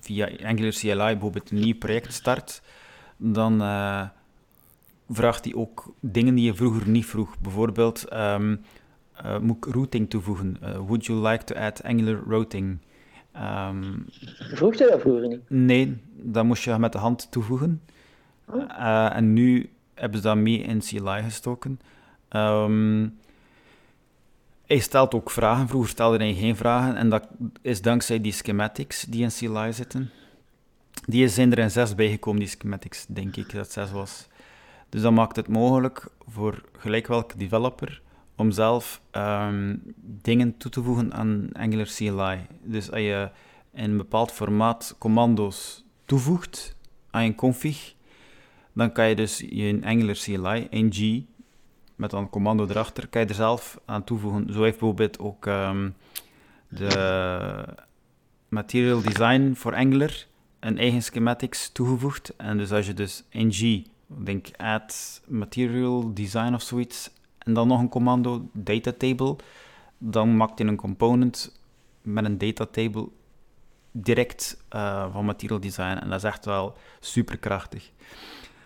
[0.00, 2.62] via Angular CLI bijvoorbeeld een nieuw project start,
[3.16, 4.08] dan uh,
[5.08, 7.38] vraagt hij ook dingen die je vroeger niet vroeg.
[7.38, 8.38] Bijvoorbeeld, uh,
[9.40, 10.56] moet ik routing toevoegen?
[10.62, 12.78] Uh, would you like to add Angular routing?
[13.40, 14.04] Um,
[14.38, 15.40] vroeg je dat vroeger niet?
[15.48, 17.82] Nee, dat moest je met de hand toevoegen.
[18.46, 19.16] Oh.
[19.16, 21.80] en nu hebben ze dat mee in CLI gestoken.
[22.32, 23.18] Um,
[24.66, 25.68] hij stelt ook vragen.
[25.68, 26.96] Vroeger stelde hij geen vragen.
[26.96, 27.28] En dat
[27.62, 30.10] is dankzij die schematics die in CLI zitten.
[31.06, 34.28] Die zijn er in zes bijgekomen, die schematics, denk ik dat zes was.
[34.88, 38.02] Dus dat maakt het mogelijk voor gelijk welke developer
[38.38, 42.46] om zelf ehm, dingen toe te voegen aan Angular CLI.
[42.62, 43.30] Dus als je
[43.72, 46.76] in een bepaald formaat commando's toevoegt
[47.10, 47.94] aan je config,
[48.72, 51.26] dan kan je dus je Angular CLI, ng,
[51.96, 54.52] met een commando erachter, kan je er zelf aan toevoegen.
[54.52, 55.94] Zo heeft bijvoorbeeld ook um,
[56.68, 57.64] de
[58.48, 60.26] Material Design voor Angular
[60.60, 62.36] een eigen schematics toegevoegd.
[62.36, 67.80] En dus als je dus ng, denk add material design of zoiets, en dan nog
[67.80, 69.36] een commando data table,
[69.98, 71.60] dan maakt hij een component
[72.02, 73.08] met een data table
[73.92, 75.98] direct uh, van material design.
[75.98, 77.90] En dat is echt wel super krachtig.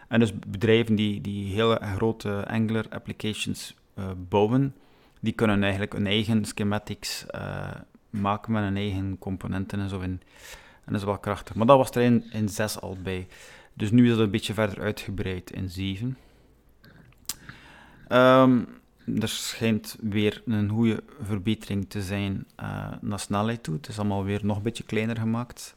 [0.08, 4.74] En dus bedrijven die, die hele grote Angular applications uh, bouwen,
[5.20, 7.70] die kunnen eigenlijk hun eigen schematics uh,
[8.10, 10.20] maken met hun eigen componenten en zo in.
[10.84, 11.54] En dat is wel krachtig.
[11.54, 13.26] Maar dat was er in, in 6 al bij.
[13.74, 16.16] Dus nu is het een beetje verder uitgebreid in 7.
[18.12, 18.64] Ehm,
[19.20, 23.74] er schijnt weer een goede verbetering te zijn uh, naar snelheid toe.
[23.74, 25.74] Het is allemaal weer nog een beetje kleiner gemaakt.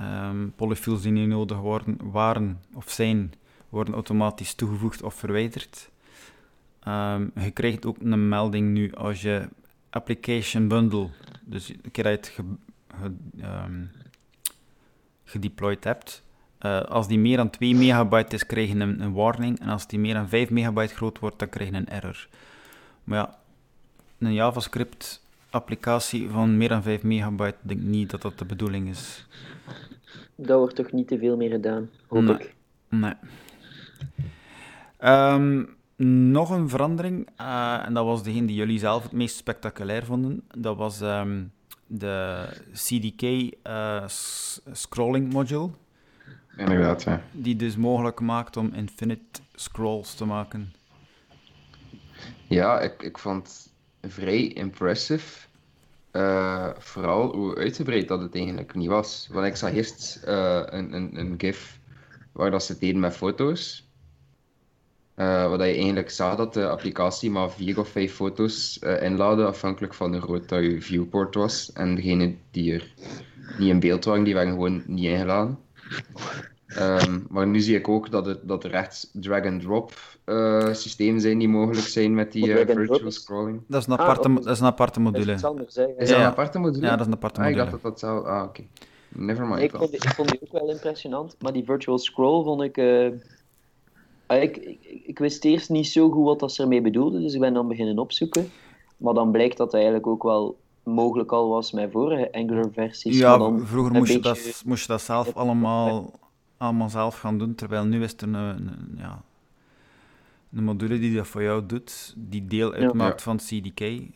[0.00, 0.54] Um,
[1.02, 3.32] die niet nodig worden, waren of zijn
[3.68, 5.90] worden automatisch toegevoegd of verwijderd.
[6.88, 9.48] Um, je krijgt ook een melding nu als je
[9.90, 11.08] application bundle,
[11.44, 12.44] dus een keer dat je het ge,
[13.00, 13.86] ge,
[15.24, 16.22] gedeployed hebt,
[16.62, 19.60] uh, als die meer dan 2 megabyte is, krijg je een, een, warning.
[19.60, 22.28] En als die meer dan 5 megabyte groot wordt, dan krijg je een error.
[23.04, 23.38] Maar ja,
[24.18, 28.88] een JavaScript applicatie van meer dan 5 megabyte, denk ik niet dat dat de bedoeling
[28.88, 29.26] is.
[30.34, 32.34] Dat wordt toch niet te veel meer gedaan, hoop nee.
[32.34, 32.54] ik.
[32.88, 33.14] Nee.
[35.04, 35.76] Um,
[36.30, 40.42] nog een verandering, uh, en dat was degene die jullie zelf het meest spectaculair vonden.
[40.58, 41.52] Dat was um,
[41.86, 44.04] de CDK uh, eh,
[44.72, 45.70] scrolling module.
[46.56, 47.22] Inderdaad, ja.
[47.32, 50.72] Die dus mogelijk maakt om infinite scrolls te maken.
[52.46, 55.48] Ja, ik, ik vond het vrij impressive.
[56.12, 59.28] Uh, vooral hoe uitgebreid dat het eigenlijk niet was.
[59.32, 61.78] Want ik zag eerst een, een, een GIF
[62.32, 63.88] waar dat ze deden met foto's.
[65.16, 69.44] Uh, waar je eigenlijk zag dat de applicatie maar vier of vijf foto's uh, inlaadde,
[69.44, 71.72] afhankelijk van hoe groot dat je viewport was.
[71.72, 72.92] En degene die er
[73.58, 75.58] niet in beeld waren, die werden gewoon niet ingeladen.
[76.66, 79.92] Ehm, maar nu zie ik ook dat, het, dat er echt drag-and-drop
[80.26, 83.60] uh, systemen zijn die mogelijk zijn met die uh, virtual scrolling.
[83.66, 85.24] Dat is een aparte, ah, dat is een aparte module.
[85.24, 85.86] Dat is, anders, hè?
[85.86, 86.84] is dat een aparte module?
[86.84, 87.64] Ja, dat is een aparte ah, module.
[87.64, 88.26] Ik dacht dat dat zou...
[88.26, 88.48] Ah, oké.
[88.48, 88.68] Okay.
[89.08, 89.60] Never mind.
[89.60, 92.76] Ik vond, die, ik vond die ook wel impressionant, maar die virtual scroll vond ik...
[92.76, 93.06] Uh,
[94.28, 97.40] ik, ik, ik, wist eerst niet zo goed wat dat ze ermee bedoelde, dus ik
[97.40, 98.50] ben dan beginnen opzoeken.
[98.96, 103.18] Maar dan blijkt dat dat eigenlijk ook wel mogelijk al was met vorige Angular-versies.
[103.18, 106.12] Ja, vroeger moest, je dat, moest je dat zelf allemaal,
[106.56, 109.22] allemaal zelf gaan doen, terwijl nu is er een, een, ja,
[110.52, 113.24] een module die dat voor jou doet, die deel uitmaakt ja.
[113.24, 114.06] van CDK, uh,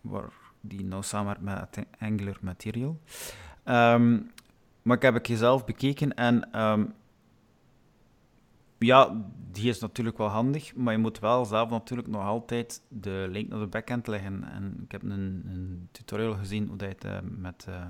[0.00, 2.98] waar die nou samenwerkt met Angular Material.
[3.64, 4.30] Um,
[4.82, 6.92] maar ik heb het jezelf bekeken en um,
[8.88, 13.26] ja, die is natuurlijk wel handig, maar je moet wel zelf natuurlijk nog altijd de
[13.30, 14.44] link naar de backend leggen.
[14.52, 17.84] En ik heb een, een tutorial gezien hoe dat je het uh, met uh,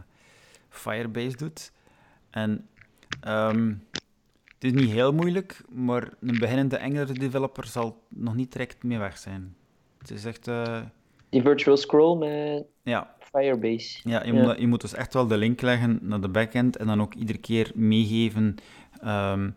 [0.69, 1.73] Firebase doet.
[2.31, 2.69] En
[3.29, 3.85] um,
[4.45, 8.99] het is niet heel moeilijk, maar een beginnende Angular developer zal nog niet direct mee
[8.99, 9.55] weg zijn.
[9.99, 10.49] Het is echt...
[10.49, 10.81] Uh...
[11.29, 13.15] Die virtual scroll met ja.
[13.19, 14.09] Firebase.
[14.09, 14.43] Ja, je, ja.
[14.43, 17.15] Moet, je moet dus echt wel de link leggen naar de backend en dan ook
[17.15, 18.55] iedere keer meegeven...
[19.05, 19.55] Um,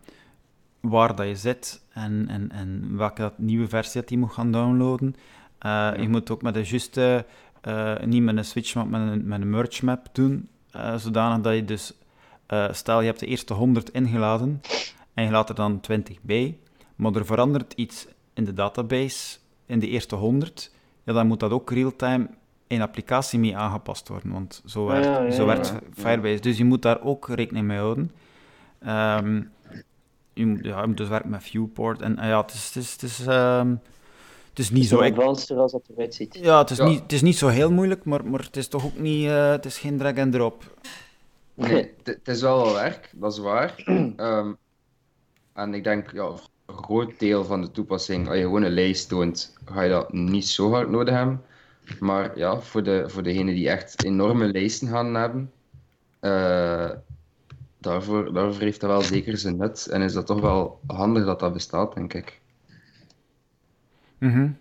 [0.84, 5.06] waar dat je zit en, en, en welke nieuwe versie dat je moet gaan downloaden.
[5.06, 5.14] Uh,
[5.60, 5.94] ja.
[5.94, 7.26] Je moet ook met de juiste,
[7.68, 11.40] uh, niet met een switch map, met een, met een merge map doen, uh, zodanig
[11.40, 11.92] dat je dus,
[12.70, 14.60] stel je hebt de eerste 100 ingeladen
[15.14, 16.58] en je laat er dan 20 bij,
[16.96, 20.72] maar er verandert iets in de database in de eerste 100,
[21.04, 22.28] ja, dan moet dat ook real-time
[22.66, 26.40] in applicatie mee aangepast worden, want zo werkt, ja, ja, zo werkt Firebase.
[26.40, 28.10] Dus je moet daar ook rekening mee houden.
[28.86, 29.52] Um,
[30.34, 32.02] je moet, ja, je moet dus werken met viewport.
[32.02, 33.80] En ja, het is, het is, het is, um,
[34.48, 35.00] het is niet zo...
[35.00, 36.38] advanced als dat eruit ziet.
[36.40, 36.84] Ja, het is, ja.
[36.84, 39.24] Niet, het is niet zo heel moeilijk, maar, maar het is toch ook niet...
[39.24, 40.62] Uh, het is geen drag and drop.
[41.54, 43.74] Nee, het is wel wel werk, dat is waar.
[43.86, 44.56] um,
[45.54, 46.32] en ik denk, ja,
[46.66, 50.12] een groot deel van de toepassing, als je gewoon een lijst toont, ga je dat
[50.12, 51.42] niet zo hard nodig hebben.
[52.00, 55.52] Maar ja, voor, de, voor degenen die echt enorme lijsten gaan hebben,
[56.20, 56.90] uh,
[57.84, 59.86] daarvoor, daarvoor heeft dat wel zeker zijn nut.
[59.86, 62.40] En is dat toch wel handig dat dat bestaat, denk ik.
[64.18, 64.56] Mm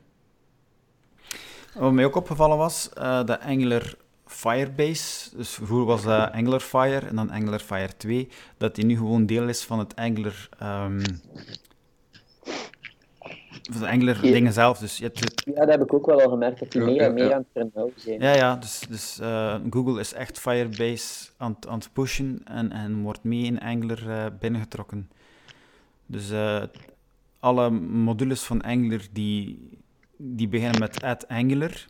[1.74, 7.06] Wat mij ook opgevallen was, uh, de Angular Firebase, dus vroeger was dat Angular Fire
[7.06, 11.02] en dan Angular Fire 2, dat die nu gewoon deel is van het Angular um,
[13.64, 14.80] de Angular dingen zelf.
[14.80, 15.44] Dus je hebt het...
[15.46, 17.48] Ja, dat heb ik ook wel al gemerkt, dat die meer en meer aan het
[17.54, 18.22] vernauwen zijn.
[18.22, 23.02] Ja, ja dus, dus uh, Google is echt Firebase aan, aan het pushen en, en
[23.02, 25.12] wordt mee in Angular uh, binnengetrokken.
[26.06, 26.64] Dus uh,
[27.40, 29.70] alle modules van Angular die,
[30.18, 31.86] die beginnen met add Angular.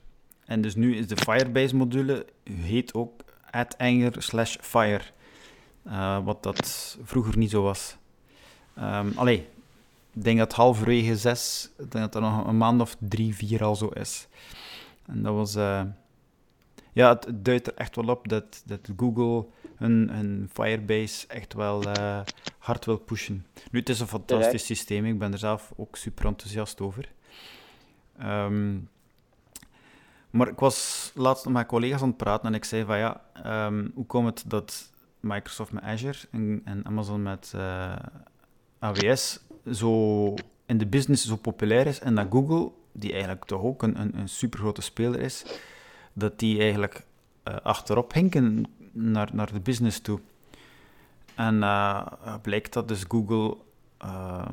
[0.46, 5.04] En dus nu is de Firebase module, heet ook add Angular slash Fire.
[6.24, 7.98] wat dat vroeger niet zo was.
[8.80, 9.48] Um, allee,
[10.14, 13.64] ik denk dat halverwege zes, ik denk dat er nog een maand of drie, vier
[13.64, 14.28] al zo is.
[15.06, 15.56] En dat was...
[15.56, 15.82] Uh,
[16.94, 19.46] ja, het, duidt er echt wel op dat, dat Google
[19.76, 22.22] hun, hun Firebase echt wel uh,
[22.58, 23.46] hard wil pushen.
[23.72, 25.06] Nu, het is een fantastisch systeem.
[25.06, 27.12] Ik ben er zelf ook super enthousiast over.
[28.22, 28.90] Um,
[30.30, 33.22] maar ik was laatst met mijn collega's aan het praten en ik zei van ja,
[33.68, 37.96] um, hoe komt het dat Microsoft met Azure en, en Amazon met uh,
[38.80, 39.40] AWS
[39.72, 40.34] zo
[40.66, 44.18] in de business zo populair is en dat Google, die eigenlijk toch ook een, een,
[44.18, 45.46] een supergrote speler is,
[46.14, 47.06] dat die eigenlijk
[47.48, 50.20] uh, achterop hinken naar, naar de business toe.
[51.36, 52.06] En uh,
[52.42, 53.58] blijkt dat dus Google
[54.04, 54.48] uh,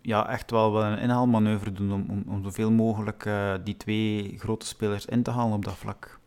[0.00, 4.34] ja, echt wel, wel een inhaalmanoeuvre doen om, om, om zoveel mogelijk uh, die twee
[4.38, 6.18] grote spelers in te halen op dat vlak.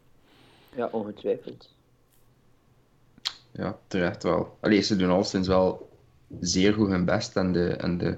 [0.76, 1.76] Ja, ongetwijfeld.
[3.52, 4.58] Ja, terecht wel.
[4.62, 5.90] Allee, ze doen al sinds wel
[6.40, 8.18] zeer goed hun best en de, en de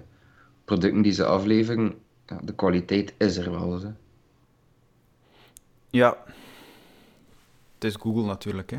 [0.66, 1.94] producten die ze afleveren,
[2.26, 3.82] ja, de kwaliteit is er wel.
[3.82, 3.90] Hè.
[5.90, 6.18] Ja,
[7.74, 8.70] het is Google natuurlijk.
[8.70, 8.78] Hè.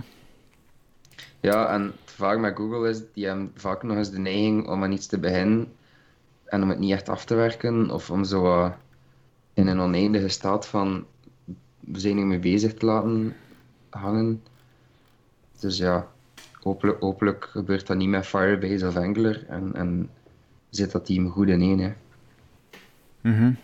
[1.41, 4.93] Ja, en vaak met Google is, die hebben vaak nog eens de neiging om aan
[4.93, 5.73] iets te beginnen
[6.45, 8.71] en om het niet echt af te werken, of om zo uh,
[9.55, 11.07] in een oneindige staat van
[11.81, 13.37] we zijn mee bezig te laten
[13.91, 14.43] hangen.
[15.61, 16.09] Dus ja,
[16.67, 20.11] hopelijk, hopelijk gebeurt dat niet met Firebase of Angular en, en
[20.71, 21.79] zit dat team goed in één.
[21.79, 21.93] Hè.
[23.21, 23.57] Mm -hmm.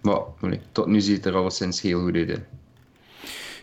[0.00, 2.28] Maar nee, tot nu ziet het er alleszins heel goed uit.
[2.28, 2.36] Hè.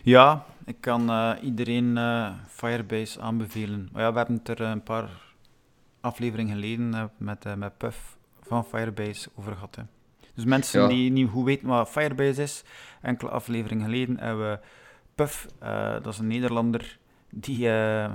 [0.02, 3.88] Ja, ik kan uh, iedereen uh, Firebase aanbevelen.
[3.92, 5.08] Maar ja, we hebben het er een paar
[6.00, 9.76] afleveringen geleden uh, met, met Puff van Firebase over gehad.
[9.76, 9.82] Hè.
[10.34, 10.88] Dus mensen ja.
[10.88, 12.64] die niet goed weten wat Firebase is,
[13.02, 14.58] enkele afleveringen geleden hebben we
[15.14, 15.46] Puff,
[16.02, 16.98] dat is een Nederlander,
[17.30, 18.12] die uh,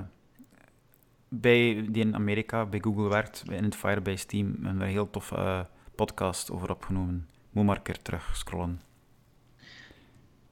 [1.30, 5.10] bij, die in Amerika bij Google werkt, in het Firebase team, hebben we een heel
[5.10, 5.60] tof uh,
[5.96, 7.28] podcast over opgenomen.
[7.52, 8.82] Moet maar een keer terug scrollen.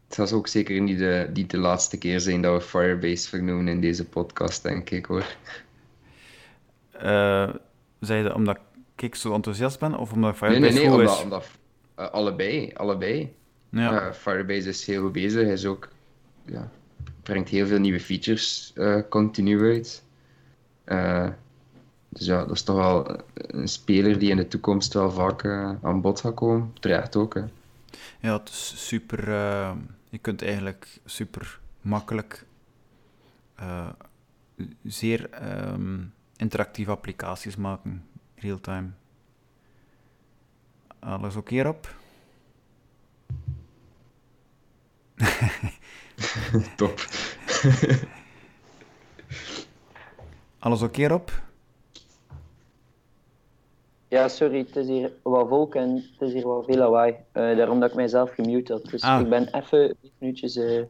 [0.08, 3.68] Het zal ook zeker niet de, niet de laatste keer zijn dat we Firebase vernoemen
[3.68, 5.36] in deze podcast, denk ik hoor.
[7.04, 7.54] Uh,
[8.00, 8.60] zei je omdat
[8.96, 11.24] ik zo enthousiast ben of omdat Firebase nee, nee, nee, omdat, is?
[11.24, 11.48] omdat
[12.00, 13.36] uh, allebei, allebei.
[13.70, 14.08] Ja.
[14.08, 15.90] Uh, Firebase is heel goed bezig, hij is ook,
[16.46, 16.72] ja,
[17.24, 18.74] brengt heel veel nieuwe features
[19.10, 20.04] continu uit.
[22.10, 25.46] dus ja, dat is toch wel een speler die in de toekomst wel vaak
[25.82, 26.74] aan bod gaat komen.
[26.80, 27.34] Terecht ook.
[27.34, 27.44] Hè.
[28.20, 29.28] Ja, het is super.
[30.10, 32.46] je kunt eigenlijk super makkelijk
[34.84, 35.30] zeer
[35.74, 38.06] um, interactieve applicaties maken,
[38.36, 38.90] real-time.
[41.00, 41.96] Alles oké okay op?
[46.76, 47.00] Top.
[50.60, 51.32] Alles oké okay op?
[54.08, 57.12] Ja, sorry, het is hier wat volk en het is hier wat veel lawaai.
[57.12, 58.84] Uh, daarom dat ik mijzelf gemute had.
[58.84, 59.22] Dus ah.
[59.22, 60.84] ik ben even minuutjes uh,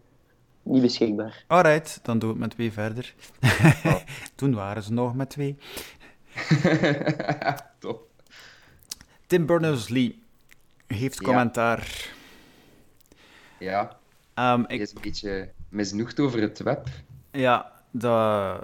[0.63, 1.43] niet beschikbaar.
[1.47, 3.13] Alright, dan doen we het met twee verder.
[3.85, 3.95] Oh.
[4.35, 5.57] Toen waren ze nog met twee.
[7.79, 8.07] Top.
[9.27, 10.23] Tim Berners-Lee
[10.87, 12.09] heeft commentaar.
[13.59, 14.01] Ja.
[14.35, 14.79] Um, ik...
[14.79, 16.87] is een beetje misnoegd over het web.
[17.31, 18.63] Ja, dat...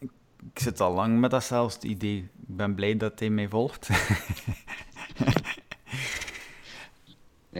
[0.00, 2.18] ik zit al lang met datzelfde idee.
[2.18, 3.88] Ik ben blij dat hij mij volgt.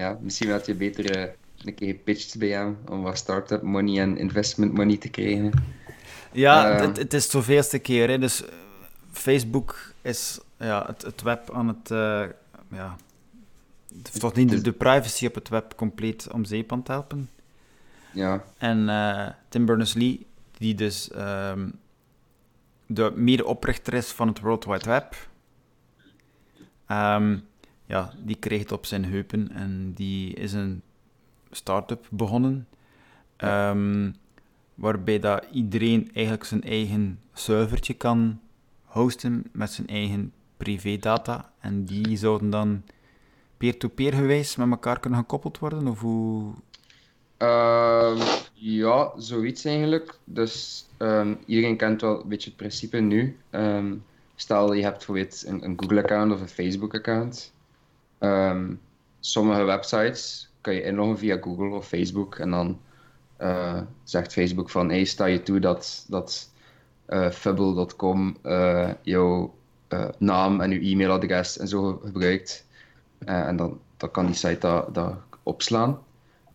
[0.00, 1.32] ja, misschien had je beter uh,
[1.64, 5.52] een keer gepitcht bij hem om wat start-up money en investment money te krijgen.
[6.32, 8.08] Ja, uh, het, het, is zoveelste keer.
[8.08, 8.18] Hè.
[8.18, 8.48] Dus eh,
[9.12, 11.90] Facebook is ja, het, het web aan het...
[11.90, 12.24] Uh,
[12.70, 12.96] ja,
[14.02, 17.28] het toch niet de, de, privacy op het web compleet om zeep aan het helpen.
[18.12, 18.44] Ja.
[18.58, 21.78] En uh, Tim Berners-Lee, die dus um,
[22.86, 25.28] de mede-oprichter is van het World Wide Web,
[26.88, 27.48] um,
[27.86, 30.82] ja, die kreeg het op zijn heupen en die is een
[31.50, 32.68] start-up begonnen.
[33.38, 34.14] Um,
[34.74, 38.40] waarbij dat iedereen eigenlijk zijn eigen servertje kan
[38.84, 41.52] hosten met zijn eigen privédata.
[41.60, 42.82] En die zouden dan
[43.56, 45.86] peer-to-peer gewijs met elkaar kunnen gekoppeld worden?
[45.86, 46.52] Of hoe...
[47.42, 48.22] Uh,
[48.52, 50.18] ja, zoiets eigenlijk.
[50.24, 53.38] Dus um, iedereen kent wel een beetje het principe nu.
[53.50, 57.52] Um, stel je hebt bijvoorbeeld een, een Google-account of een Facebook-account.
[59.20, 62.80] Sommige websites kan je inloggen via Google of Facebook en dan
[63.40, 66.50] uh, zegt Facebook van hey, sta je toe dat, dat
[67.06, 69.54] eh, fubble.com eh, jouw
[70.18, 72.66] naam en uw e-mailadres en zo gebruikt.
[73.18, 75.98] en dan, dan kan die site dat, dat opslaan.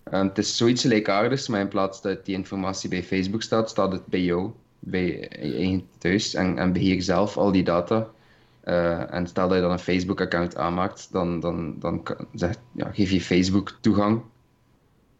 [0.10, 4.06] Het is zoiets gelijkaardigs, maar in plaats dat die informatie bij Facebook staat, staat het
[4.06, 8.10] bij jou, bij je thuis en, en beheer zelf al die data.
[9.10, 12.04] en stel dat je dan een Facebook-account aanmaakt, dan, dan, dan
[12.72, 14.22] ja, geef je Facebook toegang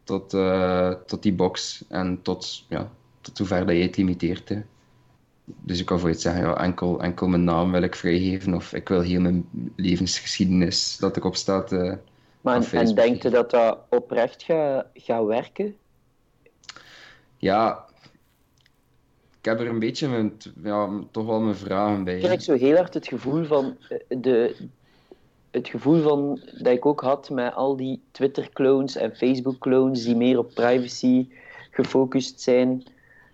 [0.06, 4.48] tot, uh, tot die box en tot, ja, tot zover dat je het limiteert.
[4.48, 4.62] Hè.
[5.44, 8.72] Dus ik kan voor je zeggen, ja, enkel, enkel mijn naam wil ik vrijgeven of
[8.72, 11.72] ik wil heel mijn levensgeschiedenis dat erop staat.
[11.72, 11.92] Uh,
[12.46, 15.76] maar en, denkt u dat dat oprecht gaat ga werken?
[17.36, 17.84] Ja,
[19.38, 22.16] ik heb er een beetje mijn, ja, toch wel mijn vragen bij.
[22.16, 24.56] Ik krijg zo heel hard het gevoel van eh, de,
[25.50, 30.38] het gevoel van, dat ik ook had met al die Twitter-clones en Facebook-clones die meer
[30.38, 31.28] op privacy
[31.70, 32.82] gefocust zijn.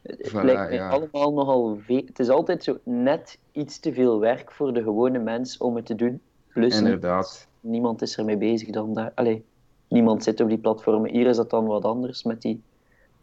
[0.03, 2.03] Het lijkt mij allemaal nogal veel.
[2.07, 5.87] Het is altijd zo net iets te veel werk voor de gewone mens om het
[5.87, 6.20] te doen.
[6.48, 7.51] Plus, Inderdaad.
[7.62, 9.12] Niemand is ermee bezig dan daar.
[9.14, 9.44] Allee,
[9.88, 11.11] niemand zit op die platformen.
[11.11, 12.62] Hier is dat dan wat anders met die,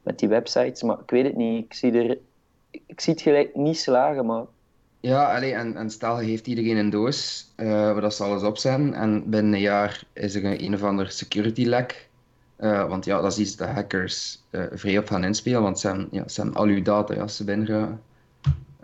[0.03, 0.83] met die websites.
[0.83, 1.65] Maar ik weet het niet.
[1.65, 2.17] Ik zie, er,
[2.85, 4.45] ik zie het gelijk niet slagen, maar
[5.01, 8.57] ja, allee, en, en stel, heeft iedereen een doos uh, waar dat ze alles op
[8.57, 12.09] zijn en binnen een jaar is er een, een of ander security lek.
[12.59, 15.87] Uh, want ja, dat is iets dat hackers uh, vrij op gaan inspelen, want ze
[15.87, 18.01] hebben, ja, ze hebben al uw data als ze binnen gaan.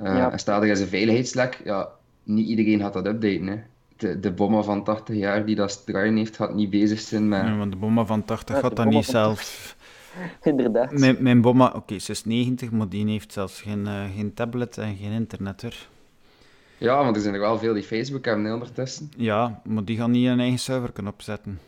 [0.04, 0.32] Ja.
[0.32, 1.90] En stel, er is een veiligheidslek, ja,
[2.24, 3.48] niet iedereen gaat dat updaten.
[3.48, 3.62] Hè.
[3.98, 7.42] De, de bomma van 80 jaar die dat draaien heeft, gaat niet bezig zijn met...
[7.42, 9.76] Ja, want de bomma van 80 gaat dat niet zelf...
[10.44, 10.92] Inderdaad.
[10.92, 14.96] Mijn, mijn bomma, oké, ze is 90, maar die heeft zelfs geen, geen tablet en
[14.96, 15.76] geen internet, hoor.
[16.78, 19.12] Ja, want er zijn er wel veel die Facebook hebben ondertussen.
[19.18, 21.60] Ja, maar die gaan niet een eigen server kunnen opzetten.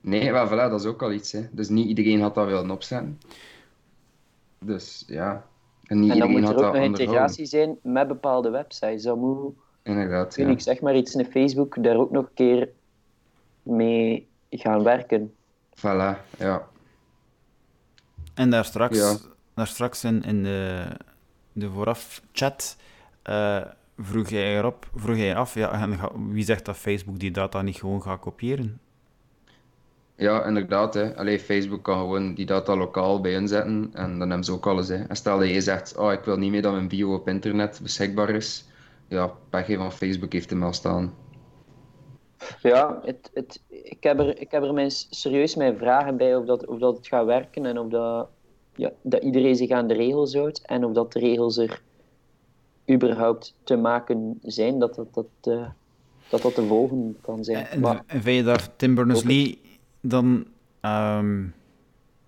[0.00, 1.32] Nee, maar voilà, dat is ook al iets.
[1.32, 1.46] Hè.
[1.50, 3.20] Dus niet iedereen had dat willen opzetten.
[4.58, 5.46] Dus ja.
[5.84, 9.02] En, niet en dan moet er ook nog integratie zijn met bepaalde websites.
[9.02, 9.54] Dat moet,
[9.86, 10.48] Inderdaad, ja.
[10.48, 12.68] Ik zeg maar iets in Facebook, daar ook nog een keer
[13.62, 15.34] mee gaan werken.
[15.76, 16.68] Voilà, ja.
[18.34, 19.18] En daar straks,
[19.54, 20.86] daar straks in, in de,
[21.52, 22.76] de vooraf chat
[23.24, 23.64] uh,
[23.98, 25.98] vroeg jij erop, vroeg jij af, ja, en
[26.32, 28.80] wie zegt dat Facebook die data niet gewoon gaat kopiëren?
[30.16, 30.94] Ja, inderdaad.
[30.94, 31.16] Hè.
[31.16, 34.88] Allee, Facebook kan gewoon die data lokaal bij inzetten en dan hebben ze ook alles.
[34.88, 35.04] Hè.
[35.04, 37.80] En stel dat je zegt, oh, ik wil niet meer dat mijn bio op internet
[37.82, 38.64] beschikbaar is,
[39.08, 41.14] ja, pech van Facebook heeft hem al staan.
[42.62, 46.44] Ja, het, het, ik, heb er, ik heb er mijn, serieus mijn vragen bij of
[46.44, 48.28] dat, of dat het gaat werken en of dat,
[48.74, 51.82] ja, dat iedereen zich aan de regels houdt en of dat de regels er
[52.90, 55.68] überhaupt te maken zijn, dat dat, dat, uh,
[56.28, 57.66] dat, dat te volgen kan zijn.
[57.66, 59.60] En, maar, en vind je daar Tim Berners-Lee
[60.00, 60.46] dan
[60.80, 61.54] um,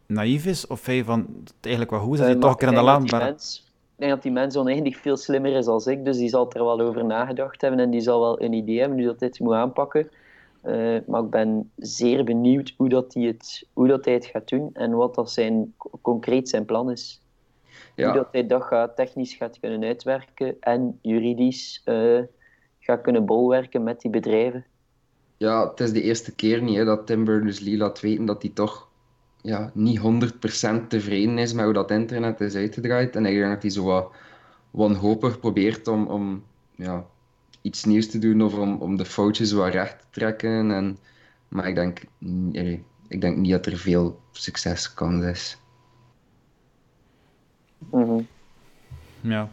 [0.07, 0.67] naïef is?
[0.67, 2.19] Of vind je van het eigenlijk wel goed is?
[2.19, 3.07] Dat hij uh, toch een keer aan de laan
[3.99, 6.81] denk dat die mens oneindig veel slimmer is dan ik, dus die zal er wel
[6.81, 10.11] over nagedacht hebben en die zal wel een idee hebben hoe dat dit moet aanpakken.
[10.65, 14.49] Uh, maar ik ben zeer benieuwd hoe, dat hij, het, hoe dat hij het gaat
[14.49, 17.23] doen en wat dat zijn, concreet zijn plan is.
[17.95, 18.05] Ja.
[18.05, 22.21] Hoe dat hij dat gaat, technisch gaat kunnen uitwerken en juridisch uh,
[22.81, 24.65] gaat kunnen bolwerken met die bedrijven.
[25.37, 28.51] Ja, het is de eerste keer niet hè, dat Tim Berners-Lee laat weten dat hij
[28.55, 28.88] toch
[29.49, 33.17] ja, niet 100% tevreden is met hoe dat internet is uitgedraaid.
[33.17, 34.13] En ik denk dat hij zo wat
[34.71, 36.45] wanhopig probeert om, om
[36.75, 37.07] ja,
[37.63, 40.71] iets nieuws te doen of om, om de foutjes wat recht te trekken.
[40.71, 40.99] En,
[41.49, 42.03] maar ik denk,
[43.09, 45.59] ik denk niet dat er veel succeskans is.
[47.91, 48.27] Mm
[49.21, 49.49] Ja.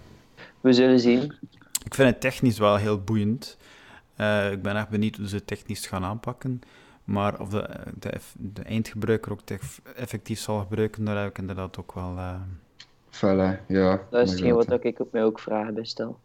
[0.62, 1.22] We zullen zien.
[1.84, 3.58] Ik vind het technisch wel heel boeiend.
[4.18, 6.62] Uh, ik ben echt benieuwd hoe ze het technisch gaan aanpakken.
[7.06, 9.42] Maar of de, de, de eindgebruiker ook
[9.96, 12.16] effectief zal gebruiken, daar heb ik inderdaad ook wel...
[12.16, 12.36] Uh...
[13.10, 14.02] Felle, ja.
[14.10, 16.20] Dat is hetgeen wat ik op mij ook vragen bij stel.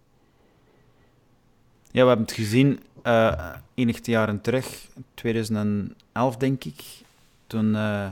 [1.92, 6.82] Ja, we hebben het gezien uh, enige jaren terug, 2011 denk ik,
[7.46, 8.08] toen uh,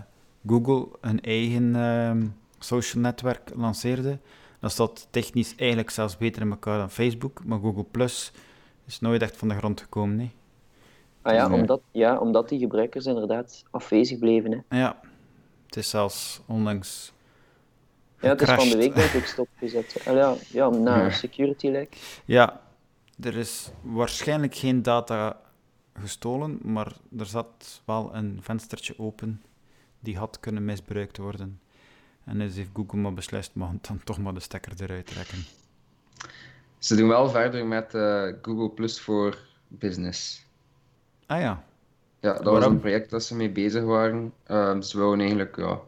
[0.46, 4.18] Google een eigen uh, social netwerk lanceerde.
[4.60, 8.32] Dat zat technisch eigenlijk zelfs beter in elkaar dan Facebook, maar Google Plus
[8.86, 10.16] is nooit echt van de grond gekomen.
[10.16, 10.32] Nee.
[11.28, 14.64] Ah ja, omdat, ja, omdat die gebruikers inderdaad afwezig bleven.
[14.68, 14.78] Hè.
[14.78, 15.00] Ja,
[15.66, 17.12] het is zelfs onlangs.
[18.20, 20.02] Ja, het is van de week denk ik stopgezet.
[20.06, 21.10] Ah, ja, ja, na ja.
[21.10, 22.20] security lek.
[22.24, 22.60] Ja,
[23.20, 25.40] er is waarschijnlijk geen data
[25.94, 29.42] gestolen, maar er zat wel een venstertje open
[30.00, 31.60] die had kunnen misbruikt worden.
[32.24, 35.44] En dus heeft Google maar beslist, mag dan toch maar de stekker eruit trekken.
[36.78, 40.46] Ze doen wel verder met uh, Google Plus voor Business.
[41.28, 41.64] Ah ja.
[42.20, 44.32] Ja, dat was een project dat ze mee bezig waren.
[44.50, 45.78] Um, ze wilden eigenlijk ja, een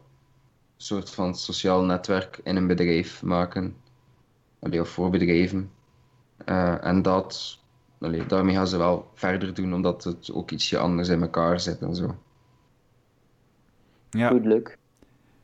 [0.77, 3.75] soort van sociaal netwerk in een bedrijf maken.
[4.59, 5.71] Allee, of voor bedrijven.
[6.45, 7.59] Uh, en dat,
[7.99, 11.81] allee, daarmee gaan ze wel verder doen, omdat het ook ietsje anders in elkaar zit
[11.81, 12.15] en zo.
[14.09, 14.27] Ja.
[14.27, 14.77] Goed leuk.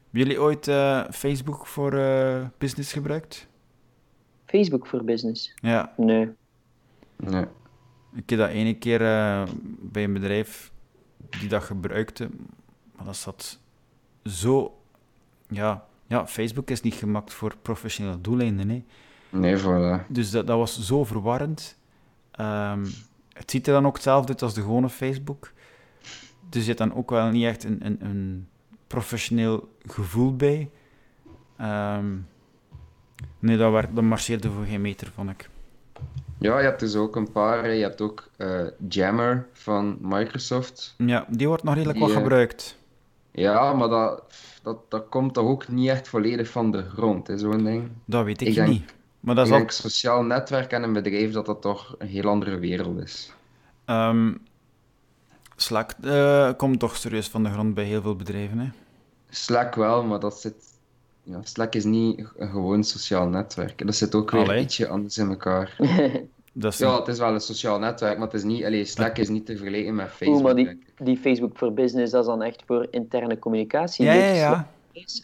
[0.04, 3.48] Hebben jullie ooit uh, Facebook voor uh, business gebruikt?
[4.46, 5.54] Facebook voor business?
[5.56, 5.94] Ja.
[5.98, 6.30] Nee.
[7.16, 7.46] Nee.
[8.14, 9.44] Ik heb dat ene keer uh,
[9.80, 10.72] bij een bedrijf
[11.40, 12.30] die dat gebruikte,
[12.96, 13.60] maar dat zat
[14.24, 14.82] zo...
[15.50, 18.86] Ja, ja, Facebook is niet gemaakt voor professionele doeleinden, nee.
[19.30, 21.78] Nee, voor Dus dat, dat was zo verwarrend.
[22.40, 22.86] Um,
[23.34, 25.52] het ziet er dan ook hetzelfde uit als de gewone Facebook.
[26.50, 28.48] Dus je hebt dan ook wel niet echt een, een, een
[28.88, 30.70] professioneel gevoel bij.
[31.62, 32.28] Um,
[33.40, 35.50] nee, dat, werd, dat marcheerde voor geen meter, vond ik.
[36.40, 37.74] Ja, je hebt dus ook een paar.
[37.74, 40.96] Je hebt ook uh, Jammer van Microsoft.
[40.98, 42.78] Ja, die wordt nog redelijk wat gebruikt.
[43.32, 44.24] Ja, maar dat,
[44.64, 47.90] dat, dat komt toch ook niet echt volledig van de grond, zo'n ding.
[48.06, 48.94] Dat weet ik, ik niet.
[49.20, 52.30] Maar dat ik is denk sociaal netwerk en een bedrijf dat dat toch een heel
[52.30, 53.34] andere wereld is.
[53.86, 54.42] Um,
[55.56, 58.70] Slack uh, komt toch serieus van de grond bij heel veel bedrijven, hè?
[59.30, 60.56] Slack wel, maar dat zit...
[61.30, 63.86] Ja, Slack is niet een gewoon sociaal netwerk.
[63.86, 64.62] Dat zit ook weer Allee.
[64.62, 65.76] ietsje anders in elkaar.
[66.54, 69.18] dat is ja, het is wel een sociaal netwerk, maar het is niet, allee, Slack
[69.18, 70.36] is niet te vergelijken met Facebook.
[70.36, 74.06] Oeh, maar die, die Facebook voor Business, dat is dan echt voor interne communicatie?
[74.06, 74.68] Ja, ja, ja.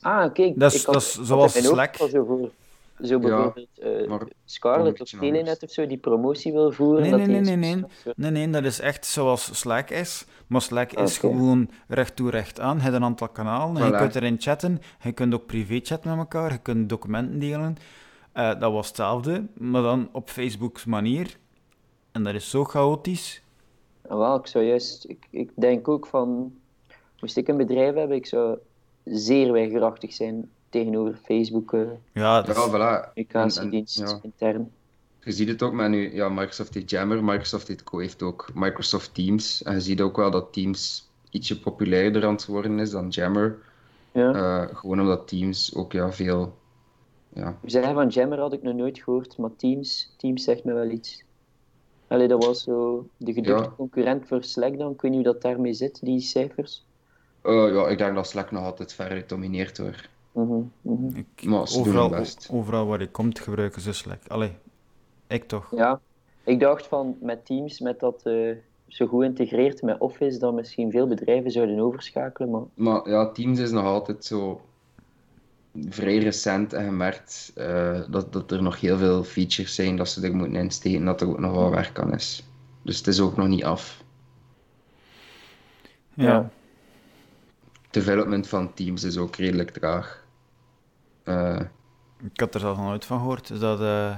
[0.02, 0.60] Ah, kijk.
[0.60, 1.96] Dat is, dat is zoals Slack.
[1.96, 2.50] Zo, voor,
[3.04, 7.02] zo bijvoorbeeld ja, uh, Scarlett of Telenet of zo, die promotie wil voeren.
[7.02, 7.86] Nee, dat nee, nee, nee, nee.
[8.16, 10.26] nee, nee, dat is echt zoals Slack is.
[10.48, 11.32] Maar Slack is okay.
[11.32, 12.78] gewoon recht toe, recht aan.
[12.78, 13.86] Je hebt een aantal kanalen, voilà.
[13.86, 14.82] je kunt erin chatten.
[15.02, 17.78] Je kunt ook privé chatten met elkaar, je kunt documenten delen.
[18.36, 21.38] Uh, dat was hetzelfde, maar dan op Facebook's manier.
[22.12, 23.42] En dat is zo chaotisch.
[24.02, 25.10] Wel, ik zou juist...
[25.10, 26.54] Ik, ik denk ook van...
[27.20, 28.58] Moest ik een bedrijf hebben, ik zou
[29.04, 31.72] zeer weigerachtig zijn tegenover Facebook.
[31.72, 31.82] Uh,
[32.14, 33.14] ja, dat ja, voilà.
[33.14, 34.20] communicatiedienst ja.
[34.24, 34.72] intern.
[35.24, 39.64] Je ziet het ook met nu, ja, Microsoft heeft Jammer, Microsoft heeft ook Microsoft Teams.
[39.64, 43.60] En je ziet ook wel dat Teams ietsje populairder aan het worden is dan Jammer.
[44.12, 44.34] Ja.
[44.36, 46.58] Uh, gewoon omdat Teams ook ja, veel
[47.34, 47.58] ja.
[47.66, 51.24] Zeggen van Jammer had ik nog nooit gehoord, maar Teams, Teams zegt me wel iets.
[52.08, 53.74] Allee, dat was zo de geduchte Ja.
[53.76, 54.92] concurrent voor Slack dan.
[54.92, 56.86] Ik weet niet hoe dat daarmee zit, die cijfers.
[57.42, 60.10] Eh, ja, ik denk dat Slack nog altijd ver domineert hoor.
[61.14, 62.50] Ik, Maar ze doen overal, hun best.
[62.52, 64.28] overal waar je komt gebruiken ze Slack.
[64.28, 64.52] Allee,
[65.28, 65.72] ik toch.
[65.76, 66.00] Ja,
[66.44, 68.56] ik dacht van met Teams, met dat eh,
[68.88, 72.50] zo goed integreert met Office, dat misschien veel bedrijven zouden overschakelen.
[72.50, 74.62] Maar Maar ja, Teams is nog altijd zo
[75.90, 80.26] vrij recent en gemerkt eh, dat, dat er nog heel veel features zijn dat ze
[80.28, 82.44] er moeten insteken, dat er ook nog wel werk aan is.
[82.82, 84.04] Dus het is ook nog niet af.
[86.14, 86.24] Ja.
[86.24, 86.50] Ja.
[87.90, 90.23] Development van Teams is ook redelijk traag.
[91.24, 91.60] Eh,
[92.34, 93.50] Ik had er zelfs nog nooit van gehoord.
[93.50, 94.16] Is dat eh,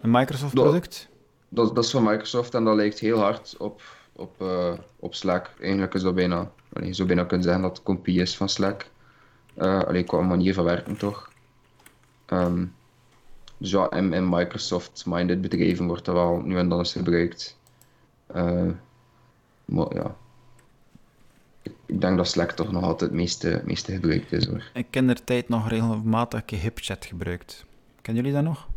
[0.00, 1.08] een Microsoft-product?
[1.48, 3.82] dat, dat is van Microsoft en dat lijkt heel hard op,
[4.12, 5.50] op, eh, op Slack.
[5.60, 8.48] Eigenlijk is dat bijna, allee, je zou bijna kunnen zeggen dat het kopie is van
[8.48, 8.90] Slack.
[9.56, 11.30] Alleen qua manier van werken toch.
[12.26, 12.64] Ehm,
[13.58, 17.58] dus ja, in, in Microsoft-minded bedrijven wordt dat wel nu en dan eens gebruikt.
[19.64, 20.16] Maar ja,
[22.04, 24.70] denk dat Slack toch nog altijd het meeste, meeste gebruikt is hoor.
[24.74, 27.64] Ik ken er tijd nog regelmatig HipChat gebruikt.
[28.02, 28.68] Kennen jullie dat nog?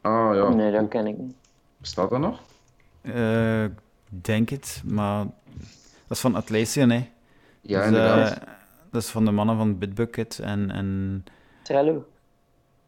[0.00, 1.34] Ah ja, nee, dat ken ik niet.
[1.76, 2.40] bestaat dat nog?
[3.00, 5.24] Eh, Ik denk het, maar
[6.06, 7.08] dat is van Atlassian, hè.
[7.60, 8.30] Ja, Dus, inderdaad.
[8.38, 8.42] eh,
[8.90, 11.24] dat is van de mannen van Bitbucket en, en
[11.62, 12.06] Trello.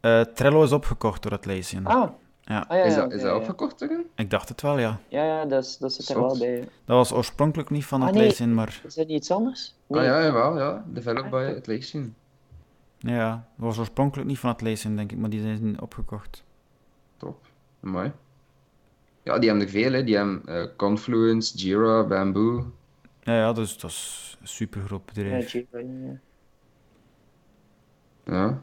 [0.01, 1.87] eh, Trello is opgekocht door Atlassian.
[1.87, 2.11] Ah,
[2.49, 2.65] Ja.
[2.69, 3.37] ah ja, is dat, is dat ja.
[3.37, 4.07] opgekocht erin?
[4.15, 5.01] Ik dacht het wel, ja.
[5.09, 6.59] Ja, ja, dat, is, dat zit er wel bij.
[6.61, 8.21] Dat was oorspronkelijk niet van Ah, nee.
[8.23, 9.75] Atlassian, maar Is dat niet iets anders?
[9.87, 10.01] Nee.
[10.01, 10.85] Ah ja, jawel, ja.
[10.87, 12.15] Developed by Ah, Atlassian.
[12.99, 16.45] ja, dat was oorspronkelijk niet van Atlassian, denk ik, maar die zijn opgekocht.
[17.17, 17.47] Top.
[17.81, 18.13] Mooi.
[19.23, 20.05] Ja, die hebben er veel, hè.
[20.05, 22.73] Die hebben eh, Confluence, Jira, Bamboo.
[23.21, 25.53] Ja, ja, dus dat is een super groot Ja, bedrijf.
[25.53, 26.19] Jira, ja.
[28.25, 28.61] Ja.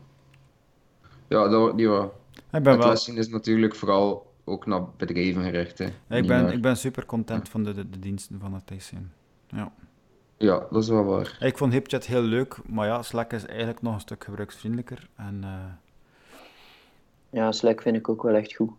[1.28, 2.24] Ja, dat, die wel.
[2.56, 5.86] Ik ben, wel, is natuurlijk vooral ook naar bedrijven gericht, hè.
[5.86, 9.10] ik ben, naar- ik ben super content van de, de, de diensten van Atlassian.
[9.48, 9.72] Ja.
[10.38, 11.38] Ja, dat is wel waar.
[11.40, 15.08] Ik vond HipChat heel leuk, maar ja, Slack is eigenlijk nog een stuk gebruiksvriendelijker.
[15.16, 15.50] En eh,
[17.30, 18.72] ja, Slack vind ik ook wel echt goed.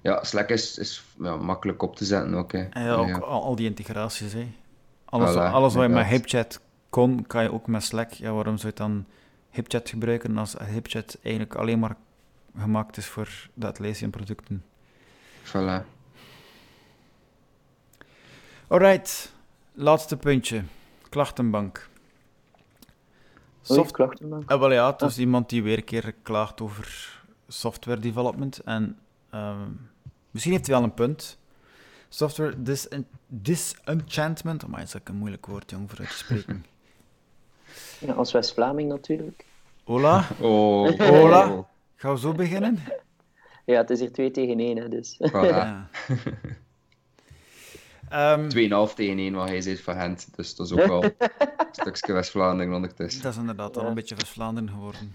[0.00, 2.58] Ja, Slack is, is ja, makkelijk op te zetten ook, hè.
[2.70, 3.16] en ja, ook Ja.
[3.18, 4.32] al, al die integraties.
[4.32, 4.48] Hè.
[5.04, 6.06] Alles, Voilà, alles wat je met.
[6.06, 8.10] HipChat kon, kan je ook met Slack.
[8.12, 9.04] Ja, waarom zou je dan
[9.50, 11.96] HipChat gebruiken als HipChat eigenlijk alleen maar
[12.58, 14.64] gemaakt is voor de Atlassian producten?
[15.44, 15.84] Voilà.
[18.68, 19.32] Alright,
[19.72, 20.62] laatste puntje.
[21.08, 21.88] Klachtenbank.
[23.70, 24.50] Oei, Soft- klachtenbank.
[24.50, 27.16] Ah, wel ja, het is iemand die weer een keer klaagt over
[27.48, 28.58] software development.
[28.58, 28.98] En
[29.30, 29.70] ehm,
[30.30, 31.38] misschien heeft hij wel een punt.
[32.08, 32.88] Software dis
[33.26, 34.66] disenchantment.
[34.66, 36.64] Maar is ook een moeilijk woord, jong, voor uit te spreken.
[37.98, 39.44] Ja, als West-Vlaming natuurlijk.
[39.84, 41.64] Hola, Oh, Hola.
[41.96, 42.78] gaan we zo beginnen?
[43.64, 45.18] Ja, het is hier 2 tegen 1, hè, dus.
[45.30, 45.30] Voilà.
[45.46, 45.88] Ja.
[48.08, 50.28] Ehm, 2,5 tegen 1, wat hij zegt van Gent.
[50.36, 51.12] Dus dat is ook wel een
[51.72, 53.22] stukje West-Vlaanderen ondertussen.
[53.22, 55.14] dat is inderdaad al een beetje West-Vlaanderen geworden.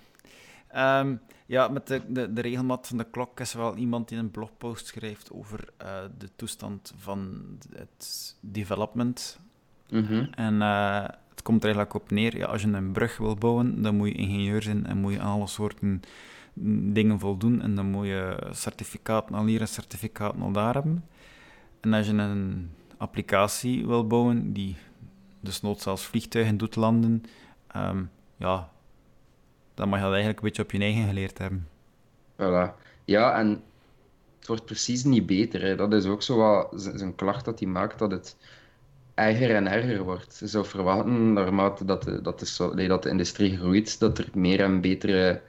[0.67, 1.15] Ehm,
[1.45, 4.31] ja, met de, de, de regelmat van de klok is er wel iemand die een
[4.31, 7.43] blogpost schrijft over eh, de toestand van
[7.75, 9.39] het development
[9.89, 10.25] Mhm.
[10.31, 13.81] En eh, het komt er eigenlijk op neer, ja, als je een brug wil bouwen,
[13.81, 16.01] dan moet je ingenieur zijn en moet je alle soorten
[16.93, 17.61] dingen voldoen.
[17.61, 21.05] En dan moet je certificaten al hier en certificaten al daar hebben.
[21.81, 24.75] En als je een applicatie wil bouwen die
[25.39, 27.23] desnoods zelfs vliegtuigen doet landen,
[27.67, 28.03] ehm,
[28.38, 28.69] ja,
[29.73, 31.67] dan mag je dat eigenlijk een beetje op je eigen geleerd hebben.
[32.36, 32.73] Voilà.
[33.05, 33.63] Ja, en
[34.38, 35.61] het wordt precies niet beter.
[35.61, 35.75] Hè.
[35.75, 36.69] Dat is ook zo
[37.15, 38.38] klacht dat hij maakt, dat het
[39.14, 40.38] erger en erger wordt.
[40.39, 44.59] Je zou verwachten, naarmate dat de, dat de, dat de industrie groeit, dat er meer
[44.61, 45.41] en betere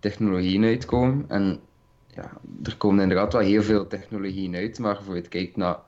[0.00, 1.24] technologieën uitkomen.
[1.28, 1.60] En
[2.06, 2.32] ja,
[2.62, 5.78] er komen inderdaad wel heel veel technologieën uit, maar voor het kijkt naar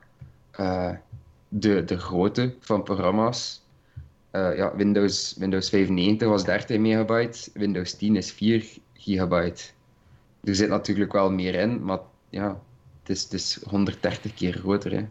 [0.51, 0.91] eh,
[1.49, 3.67] de, de grootte van programma's.
[4.31, 9.65] eh, ja, Windows, Windows 95 was 13 megabyte, Windows 10 is 4 gigabyte.
[10.45, 12.01] Er zit natuurlijk wel meer in, maar
[12.31, 12.63] ja,
[13.01, 14.93] het is, het is 130 keer groter.
[14.93, 15.09] Hè.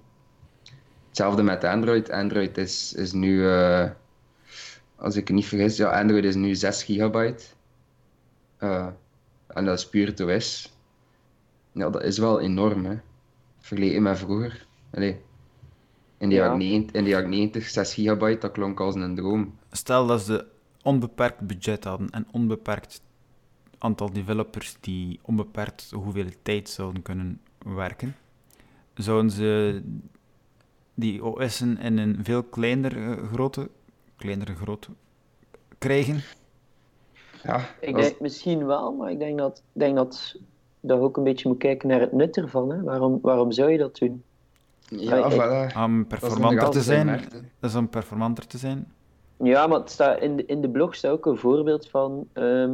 [1.18, 2.10] Hetzelfde met Android.
[2.12, 3.90] Android is, is nu, eh,
[4.96, 7.44] als ik het niet vergis, ja, Android is nu 6 gigabyte.
[8.58, 8.88] Eh,
[9.48, 10.74] en dat is puur het OS.
[11.72, 12.96] Ja, dat is wel enorm, hè.
[13.60, 14.68] Vergeleken met vroeger.
[14.94, 15.22] Allee,
[16.18, 16.44] in de Ja.
[16.44, 19.58] jaren 90, in de jaren 90, 6 gigabyte, dat klonk als een droom.
[19.72, 20.46] Stel dat ze
[20.84, 23.02] onbeperkt budget hadden en onbeperkt
[23.78, 27.42] aantal developers die onbeperkt hoeveel tijd zouden kunnen
[27.76, 28.16] werken,
[28.94, 29.82] zouden ze
[31.00, 33.70] die OS'en in een veel kleinere grootte,
[34.16, 34.90] kleinere grootte
[35.78, 36.20] krijgen.
[37.44, 40.36] Ja, Ik als- denk misschien wel, maar ik denk dat, ik denk dat,
[40.80, 42.72] dat je ook een beetje moet kijken naar het nut ervan.
[42.72, 42.82] Hè.
[42.84, 44.24] Waarom, waarom zou je dat doen?
[44.90, 45.78] ja, voilà.
[45.78, 47.08] Om performanter te zijn.
[47.60, 48.92] Dat is om performanter te zijn.
[49.44, 52.28] Ja, maar het staat in, de, in de blog staat ook een voorbeeld van.
[52.34, 52.72] ehm,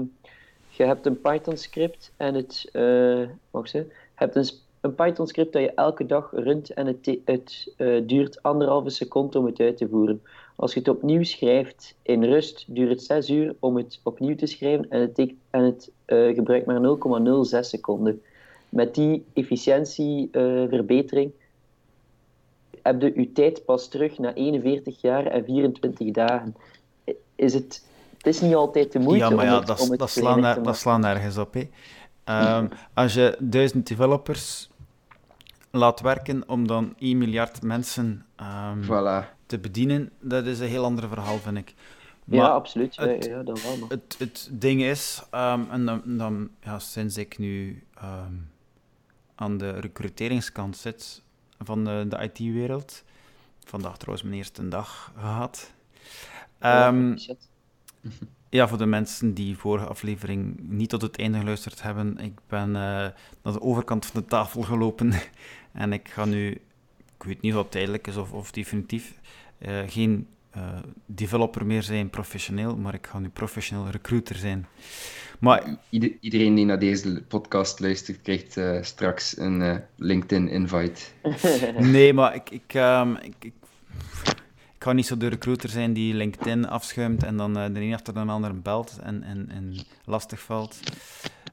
[0.69, 2.69] je hebt een Python-script en het.
[2.71, 3.21] eh
[3.51, 4.45] wacht eens, je hebt een,
[4.83, 9.45] een Python-script dat je elke dag runt en het, het eh, duurt anderhalve seconde om
[9.45, 10.21] het uit te voeren.
[10.55, 14.45] Als je het opnieuw schrijft in rust, duurt het 6 uur om het opnieuw te
[14.45, 18.21] schrijven en het, en het eh, gebruikt maar 0,06 seconden.
[18.69, 21.31] Met die efficiëntieverbetering
[22.81, 26.55] heb je je tijd pas terug na 41 jaar en 24 dagen.
[27.35, 27.85] Is het,
[28.17, 30.09] het is niet altijd de moeite ja, maar ja, om het, dat, om het dat,
[30.09, 31.53] slaan, er- dat slaan nergens op.
[31.53, 31.69] Hè.
[32.23, 34.69] Ehm, als je duizend developers
[35.77, 39.25] laat werken om dan 1 miljard mensen ehm, Voilà.
[39.45, 41.73] te bedienen, dat is een heel ander verhaal, vind ik.
[42.25, 42.95] Ja, absoluut.
[42.95, 43.77] Het- ja, dat wel.
[43.77, 43.89] Maar.
[43.89, 48.33] het, het ding is, ehm, en dan, dan ja, sinds ik nu ehm,
[49.35, 51.21] aan de recruteringskant zit
[51.59, 53.03] van de, de IT-wereld,
[53.65, 55.73] vandaag trouwens mijn eerste dag gehad.
[57.19, 57.49] Shit.
[58.49, 62.67] ja, voor de mensen die vorige aflevering niet tot het einde geluisterd hebben, ik ben
[62.67, 62.81] eh,
[63.41, 65.13] naar de overkant van de tafel gelopen
[65.73, 66.47] en ik ga nu,
[67.17, 69.13] ik weet niet of dat tijdelijk is of, of definitief,
[69.57, 74.67] eh, geen eh, developer meer zijn professioneel, maar ik ga nu professioneel recruiter zijn.
[75.39, 81.01] Maar Ieder- iedereen die naar deze podcast luistert, krijgt eh, straks een eh, LinkedIn-invite.
[81.91, 83.53] nee, maar ik, ik, ehm, ik, ik,
[84.83, 87.93] ik ga niet zo de recruiter zijn die LinkedIn afschuimt en dan eh, de een
[87.93, 89.75] achter de ander belt en, en, en
[90.05, 90.79] lastig valt.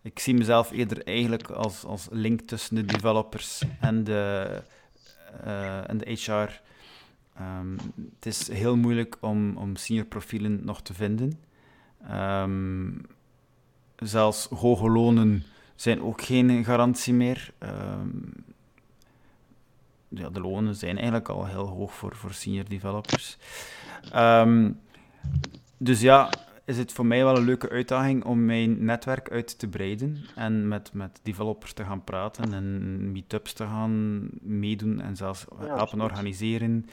[0.02, 4.62] Ik zie mezelf eerder eigenlijk als, als link tussen de developers en de,
[5.44, 6.60] eh, en de HR.
[7.36, 7.72] Ehm,
[8.14, 11.40] het is heel moeilijk om, om senior profielen nog te vinden.
[12.08, 12.90] Ehm,
[13.96, 17.52] zelfs hoge lonen zijn ook geen garantie meer.
[17.58, 18.08] Ehm,
[20.10, 23.38] ja, de lonen zijn eigenlijk al heel hoog voor, voor senior developers.
[24.12, 24.70] Ehm,
[25.76, 26.30] dus ja,
[26.64, 30.68] is het voor mij wel een leuke uitdaging om mijn netwerk uit te breiden en
[30.68, 36.04] met, met developers te gaan praten en meetups te gaan meedoen en zelfs helpen absoluut.
[36.04, 36.86] organiseren,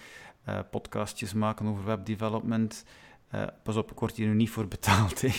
[0.44, 2.86] eh, podcastjes maken over webdevelopment.
[3.28, 5.22] Eh, pas op, ik word hier nu niet voor betaald.
[5.22, 5.30] Hè.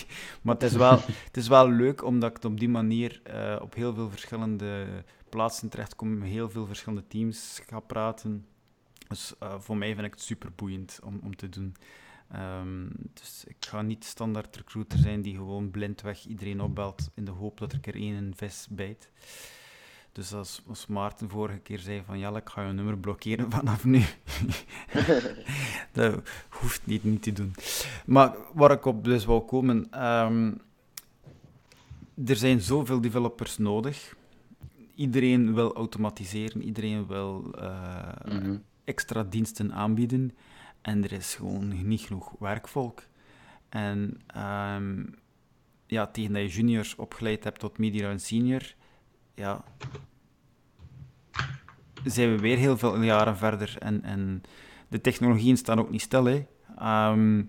[0.42, 3.74] Maar het is, wel, het is wel leuk omdat ik op die manier eh, op
[3.74, 4.86] heel veel verschillende
[5.28, 8.46] plaatsen terechtkom, met heel veel verschillende teams ga praten.
[9.08, 11.74] Dus eh, voor mij vind ik het super boeiend om, om te doen.
[12.30, 17.30] Ehm, dus ik ga niet standaard recruiter zijn die gewoon blindweg iedereen opbelt in de
[17.30, 19.10] hoop dat er keer één een vis bijt.
[20.12, 24.02] Dus als, Maarten vorige keer zei van ja, ik ga je nummer blokkeren vanaf nu.
[25.92, 27.54] dat hoeft niet, niet te doen.
[28.06, 30.52] Maar waar ik op dus wou komen, ehm,
[32.26, 34.16] er zijn zoveel developers nodig.
[34.98, 38.56] Iedereen wil automatiseren, iedereen wil eh, Mhm.
[38.84, 40.36] extra diensten aanbieden.
[40.82, 43.02] En er is gewoon niet genoeg werkvolk.
[43.68, 45.04] En ehm,
[45.86, 48.74] ja, tegen dat je juniors opgeleid hebt tot media en senior,
[49.34, 49.64] ja,
[52.04, 53.76] zijn we weer heel veel jaren verder.
[53.78, 54.42] En, en
[54.88, 56.46] de technologieën staan ook niet stil, hè.
[56.78, 57.42] Ehm,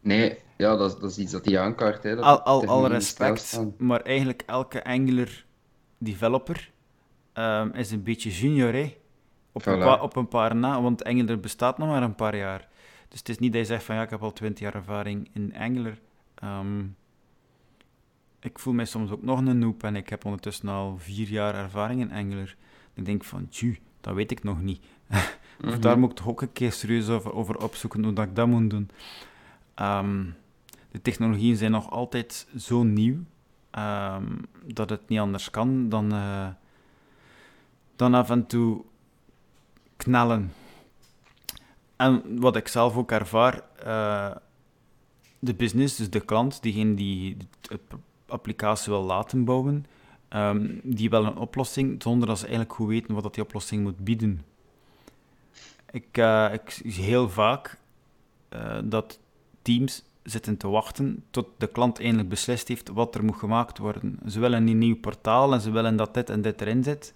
[0.00, 2.02] Nee, ja, dat, is- dat is iets dat hij aankaart.
[2.02, 5.44] Hè, dat al, al, al respect, maar eigenlijk elke Angular
[5.98, 6.70] developer
[7.36, 8.96] ehm, is een beetje junior, hè.
[9.52, 12.68] Op, een paar, op een paar na, want Angular bestaat nog maar een paar jaar.
[13.08, 15.28] Dus het is niet dat je zegt van ja, ik heb al twintig jaar ervaring
[15.32, 15.98] in Angular.
[16.34, 16.80] Ehm,
[18.40, 21.54] ik voel mij soms ook nog een noob en ik heb ondertussen al vier jaar
[21.54, 22.54] ervaring in Angular.
[22.94, 24.80] Ik denk van, tju, dat weet ik nog niet.
[25.64, 25.80] Of Mhm.
[25.80, 28.46] daar moet ik toch ook een keer serieus over, over opzoeken hoe dat ik dat
[28.46, 28.90] moet doen.
[29.74, 30.24] Ehm,
[30.90, 33.16] de technologieën zijn nog altijd zo nieuw
[34.66, 36.48] dat het niet anders kan dan, eh,
[37.96, 38.84] dan af en toe
[39.96, 40.52] knallen.
[41.96, 44.36] En wat ik zelf ook ervaar, eh,
[45.38, 47.78] de business, dus de klant, diegene die de
[48.26, 49.86] applicatie wil laten bouwen,
[50.28, 53.82] ehm, die wil een oplossing zonder dat ze eigenlijk goed weten wat dat die oplossing
[53.82, 54.44] moet bieden.
[55.90, 57.78] Ik, eh, ik zie heel vaak
[58.48, 59.18] eh, dat
[59.62, 64.18] teams zitten te wachten tot de klant eindelijk beslist heeft wat er moet gemaakt worden.
[64.28, 67.14] Ze willen een nieuw portaal en ze willen dat dit en dit erin zit.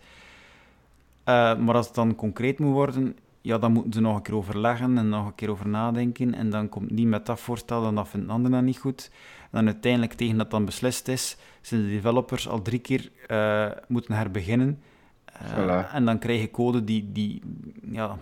[1.30, 4.34] Eh, maar als het dan concreet moet worden, ja, dan moeten ze nog een keer
[4.34, 6.34] overleggen en nog een keer over nadenken.
[6.34, 9.10] En dan komt die met dat voorstel en dat vindt een ander dan niet goed.
[9.42, 13.66] En dan uiteindelijk, tegen dat dan beslist is, zijn de developers al drie keer eh,
[13.88, 14.82] moeten herbeginnen.
[15.24, 15.92] Eh, Voilà.
[15.92, 17.42] En dan krijg je code die, die,
[17.90, 18.16] ja,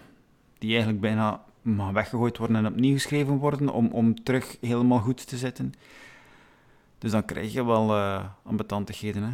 [0.58, 5.28] die eigenlijk bijna mag weggegooid worden en opnieuw geschreven worden om, om terug helemaal goed
[5.28, 5.72] te zitten.
[6.98, 9.30] Dus dan krijg je wel uh, ambetantigheden, hè.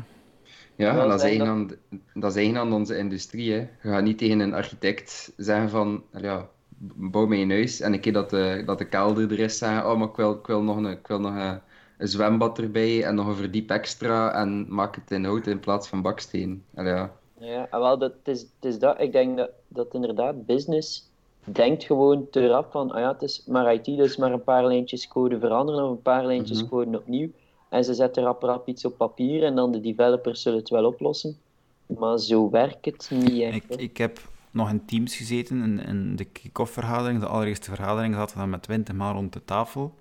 [0.76, 1.70] Ja, en dat is, eigen aan,
[2.14, 3.52] dat is eigen aan onze industrie.
[3.52, 3.58] Hè.
[3.58, 6.48] Je gaat niet tegen een architect zeggen van, ja,
[6.94, 7.80] bouw mij een huis.
[7.80, 10.32] En een keer dat de, dat de kelder er is, zeggen, oh, maar ik wil,
[10.32, 11.60] ik wil nog, een, ik wil nog een,
[11.98, 15.88] een zwembad erbij en nog een verdiep extra en maak het in hout in plaats
[15.88, 16.64] van baksteen.
[16.74, 17.12] ja.
[17.38, 19.00] Ja, wel, dat is, het is dat.
[19.00, 21.10] Ik denk dat, dat inderdaad business
[21.44, 24.66] denkt gewoon te rap van, ah ja, het is maar IT, dus maar een paar
[24.66, 27.30] lijntjes code veranderen of een paar lijntjes mm code opnieuw.
[27.68, 30.86] En ze zetten rap rap iets op papier en dan de developers zullen het wel
[30.86, 31.38] oplossen.
[31.86, 33.70] Maar zo werkt het niet echt.
[33.70, 38.14] Ik, ik heb nog in Teams gezeten, in, in de kick-off vergadering, de allereerste vergadering,
[38.14, 39.94] zaten we dan met twintig man rond de tafel.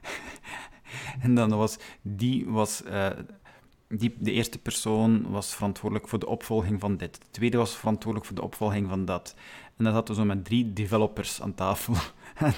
[1.22, 2.82] en dan was, die was...
[2.86, 3.08] Uh,
[3.88, 7.14] die, de eerste persoon was verantwoordelijk voor de opvolging van dit.
[7.14, 9.34] De tweede was verantwoordelijk voor de opvolging van dat.
[9.76, 11.94] En dan zaten we zo met drie developers aan tafel.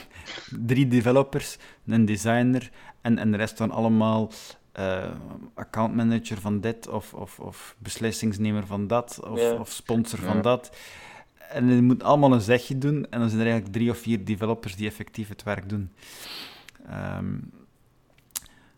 [0.67, 2.71] drie developers, een designer
[3.01, 4.31] en, en de rest van allemaal
[4.79, 5.11] uh,
[5.55, 10.77] accountmanager van dit of, of, of beslissingsnemer van dat of, of sponsor van dat.
[11.49, 14.25] En je moet allemaal een zegje doen en dan zijn er eigenlijk drie of vier
[14.25, 15.91] developers die effectief het werk doen.
[17.19, 17.51] Um,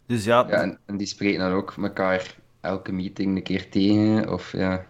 [0.07, 0.47] dus ja...
[0.49, 4.87] ja en, en, die spreken dan ook elkaar elke meeting een keer tegen, of ja...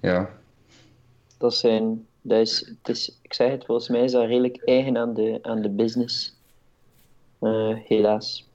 [0.00, 0.30] Ja.
[1.38, 4.96] Dat zijn dat is, het is, ik zeg het, volgens mij is dat redelijk eigen
[4.96, 6.39] aan de, aan de business.
[7.40, 8.50] Uh, helaas.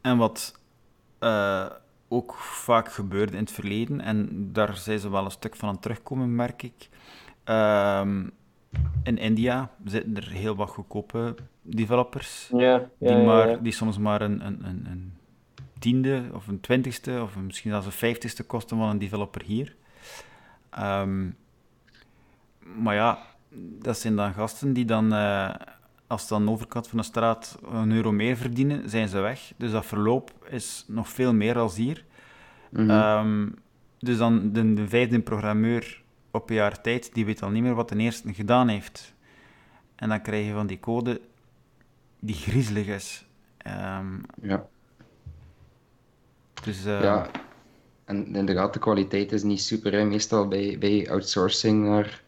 [0.00, 0.60] En wat
[1.20, 1.66] uh,
[2.08, 5.78] ook vaak gebeurde in het verleden, en daar zijn ze wel een stuk van aan
[5.78, 6.88] terugkomen, merk ik.
[7.48, 8.02] Uh,
[9.02, 13.98] in India zitten er heel wat goedkope developers, ja, ja, die, maar, ja, die soms
[13.98, 15.12] maar een, een, een, een,
[15.78, 19.76] tiende of een twintigste of misschien zelfs een vijftigste kosten van een developer hier.
[20.78, 21.36] Um,
[22.60, 23.18] maar ja,
[23.82, 25.54] dat zijn dan gasten die dan, uh,
[26.14, 29.52] als ze dan overkant van de straat een euro meer verdienen, zijn ze weg.
[29.56, 32.04] Dus dat verloop is nog veel meer als hier.
[32.70, 33.54] Mm -hmm.
[33.98, 37.74] dus dan de, de, vijfde programmeur op een jaar tijd, die weet al niet meer
[37.74, 39.14] wat de eerste gedaan heeft.
[39.94, 41.20] En dan krijg je van die code
[42.20, 43.26] die griezelig is.
[43.66, 44.66] Um, ja.
[46.64, 47.30] Dus, uh, ja,
[48.04, 49.92] en inderdaad, de kwaliteit is niet super.
[49.92, 50.04] Hè.
[50.04, 52.22] Meestal bij, bij outsourcing naar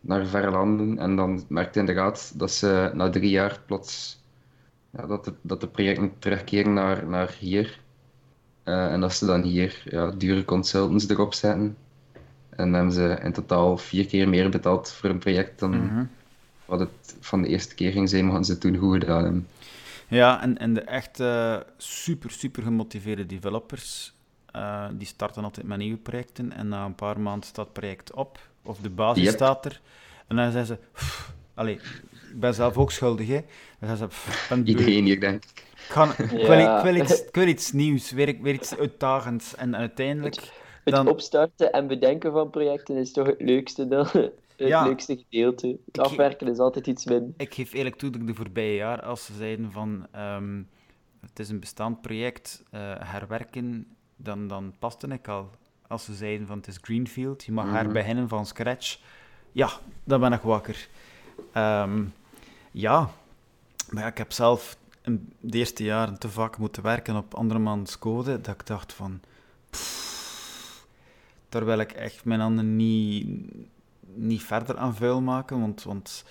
[0.00, 0.98] naar verre landen.
[0.98, 4.20] En dan merkt inderdaad dat ze na drie jaar plots
[4.90, 7.80] ja, dat, de, dat de projecten terugkeren naar, naar hier.
[8.64, 11.76] Uh, en dat ze dan hier ja, dure consultants erop zetten.
[12.50, 15.88] En dan hebben ze in totaal vier keer meer betaald voor een project dan mm
[15.88, 16.10] -hmm.
[16.64, 19.46] wat het van de eerste keer ging zijn, maar ze toen goed gedaan hebben.
[20.08, 24.14] Ja, en, en de echt uh, super, super gemotiveerde developers,
[24.56, 28.12] uh, die starten altijd met nieuwe projecten en na een paar maanden staat het project
[28.12, 29.34] op of de basis yep.
[29.34, 29.80] staat er.
[30.26, 31.02] En dan zeggen ze,
[31.54, 33.40] allee, ik ben zelf ook schuldig, hè.
[33.80, 34.10] Dan zeggen
[34.48, 35.66] ze, Iedereen hier, denk ik.
[35.74, 39.54] Ik, ga, ik, wil, ik, wil iets, ik wil iets nieuws, weer, weer iets uitdagends.
[39.54, 40.34] En uiteindelijk...
[40.34, 40.52] Het,
[40.84, 41.08] het dan...
[41.08, 44.06] opstarten en bedenken van projecten is toch het leukste dan...
[44.58, 45.78] Het ja, leukste gedeelte.
[45.86, 47.34] Het afwerken is altijd iets minder.
[47.36, 50.68] Ik geef eerlijk toe dat ik de voorbije jaar, als ze zeiden van um,
[51.20, 53.86] het is een bestaand project, uh, herwerken,
[54.16, 55.50] dan, dan paste ik al
[55.88, 57.78] als ze zeiden van het is Greenfield, je mag mm -hmm.
[57.78, 58.98] herbeginnen van scratch.
[59.52, 59.70] Ja,
[60.04, 60.88] dan ben ik wakker.
[61.56, 62.12] Um,
[62.70, 63.10] ja,
[63.90, 67.98] maar ja, ik heb zelf in de eerste jaren te vaak moeten werken op andermans
[67.98, 69.20] code, dat ik dacht van...
[69.70, 70.86] Pff,
[71.48, 73.26] wil ik echt mijn handen niet,
[74.14, 76.24] niet verder aan vuil maken, want, want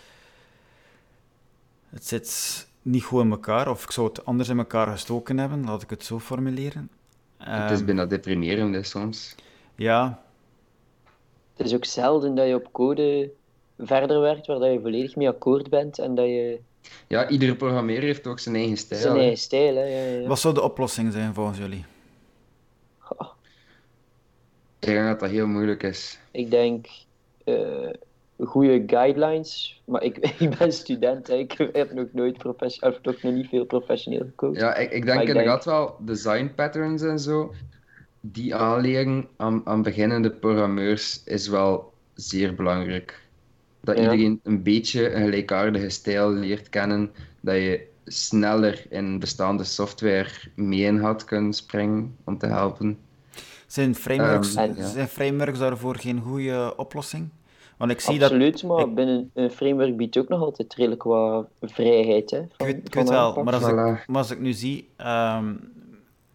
[1.89, 5.65] het zit niet goed in elkaar, of ik zou het anders in elkaar gestoken hebben,
[5.65, 6.89] laat ik het zo formuleren.
[7.37, 9.35] Het is bijna deprimerend soms.
[9.75, 10.21] Ja.
[11.55, 13.31] Het is ook zelden dat je op code
[13.77, 16.59] verder werkt waar dat je volledig mee akkoord bent en dat je...
[17.07, 19.01] Ja, iedere programmeer heeft ook zijn eigen stijl.
[19.01, 19.83] Zijn eigen stijl, hè.
[19.83, 20.27] Ja, ja.
[20.27, 21.85] Wat zou de oplossing zijn volgens jullie?
[24.79, 26.19] Ik denk dat dat heel moeilijk is.
[26.31, 26.87] Ik denk
[27.45, 27.89] uh,
[28.39, 31.35] goede guidelines, maar ik, ik ben student, hè.
[31.35, 34.63] ik heb nog nooit professioneel, of nog niet veel professioneel gekozen.
[34.63, 35.77] Ja, ik, ik denk inderdaad denk...
[35.77, 37.53] wel design patterns en zo
[38.21, 43.25] die aanleren aan, aan beginnende programmeurs is wel zeer belangrijk.
[43.79, 47.11] Dat iedereen een beetje een gelijkaardige stijl leert kennen,
[47.41, 52.97] dat je sneller in bestaande software mee in had kunnen springen om te helpen.
[53.67, 57.29] Zijn frameworks, um, zijn frameworks daarvoor geen goede oplossing?
[57.77, 58.95] Want ik zie Absoluut, dat, maar ik...
[58.95, 62.31] binnen een framework biedt ook nog altijd redelijk wat vrijheid.
[62.31, 63.99] Hè, van, ik weet, ik weet wel, maar als, voilà.
[63.99, 65.71] ik, maar als ik nu zie, um,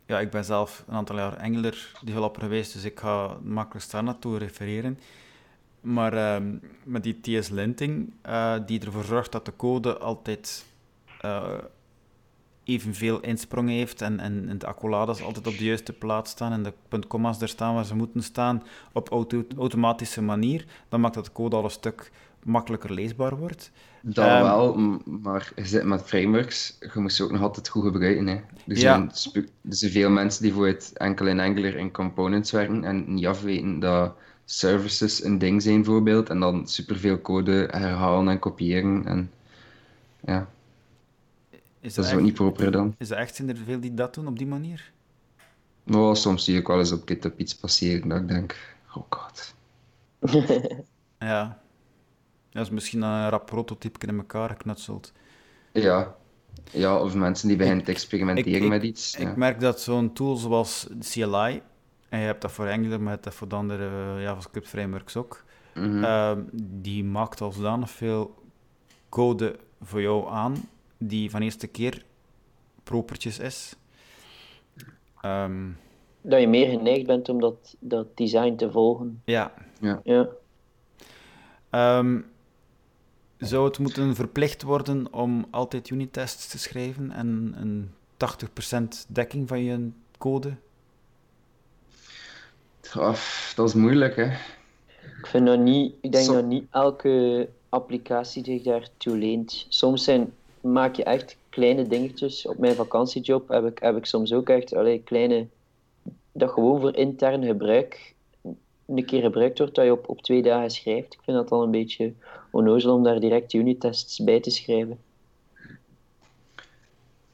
[0.06, 4.02] ja, ik ben zelf een aantal jaar Angular developer geweest, dus ik ga makkelijk daar
[4.02, 4.98] naartoe refereren.
[5.80, 6.36] Maar uh,
[6.84, 10.64] met die TS-linting, uh, die ervoor zorgt dat de code altijd
[11.24, 11.58] uh,
[12.64, 16.62] evenveel insprongen heeft en, en, en de accolades altijd op de juiste plaats staan en
[16.62, 21.24] de puntkomma's er staan waar ze moeten staan op auto automatische manier, dan maakt dat
[21.24, 22.10] de code al een stuk
[22.42, 23.70] makkelijker leesbaar wordt.
[24.00, 27.84] Dat Ehm, wel, maar je zit met frameworks, je moet ze ook nog altijd goed
[27.84, 28.26] gebruiken.
[28.26, 28.34] Hè.
[28.66, 32.84] Er, zijn, er zijn veel mensen die voor het enkel in Angular in components werken
[32.84, 38.38] en niet afweten dat services een ding zijn, bijvoorbeeld, en dan superveel code herhalen en
[38.38, 39.06] kopiëren.
[39.06, 39.30] En
[40.20, 40.48] ja,
[41.82, 42.94] Is dat is ook niet proper dan.
[42.98, 44.92] is er echt zijn er veel die dat doen op die manier?
[45.82, 49.54] Maar soms zie ik wel eens op GitHub iets passeren dat ik denk, oh god.
[51.18, 51.60] Ja.
[52.50, 55.12] Dat is misschien een rap prototype in elkaar geknutseld.
[55.72, 56.14] Ja.
[56.70, 59.16] ja, of mensen die beginnen te experimenteren ik- met iets.
[59.16, 59.30] ja.
[59.30, 61.62] Ik merk dat zo'n tool zoals CLI,
[62.08, 64.68] en je hebt dat voor Angular, maar je hebt dat voor de andere eh, JavaScript
[64.68, 66.04] frameworks ook, Mhm.
[66.04, 68.42] ehm, die maakt al zodanig veel
[69.08, 70.56] code voor jou aan,
[71.08, 72.04] die van eerste keer
[72.82, 73.76] propertjes is.
[75.20, 75.70] Ehm,
[76.20, 79.22] Dat je meer geneigd bent om dat, dat design te volgen.
[79.24, 79.52] ja.
[80.04, 80.28] Ja.
[81.70, 82.20] Ehm,
[83.38, 89.64] zou het moeten verplicht worden om altijd unit-tests te schrijven en een 80% dekking van
[89.64, 90.54] je code?
[92.94, 93.14] Ja,
[93.56, 94.24] dat is moeilijk, hè.
[95.18, 99.66] Ik vind dat niet, ik denk dat niet elke applicatie zich daartoe leent.
[99.68, 100.32] Soms zijn,
[100.62, 102.46] maak je echt kleine dingetjes.
[102.46, 105.46] Op mijn vakantiejob heb ik, heb ik soms ook echt allee, kleine,
[106.32, 108.14] dat gewoon voor intern gebruik
[108.86, 111.14] een keer gebruikt wordt, dat je op, op twee dagen schrijft.
[111.14, 112.12] Ik vind dat dan een beetje
[112.50, 114.98] onnozel om daar direct unit-tests bij te schrijven.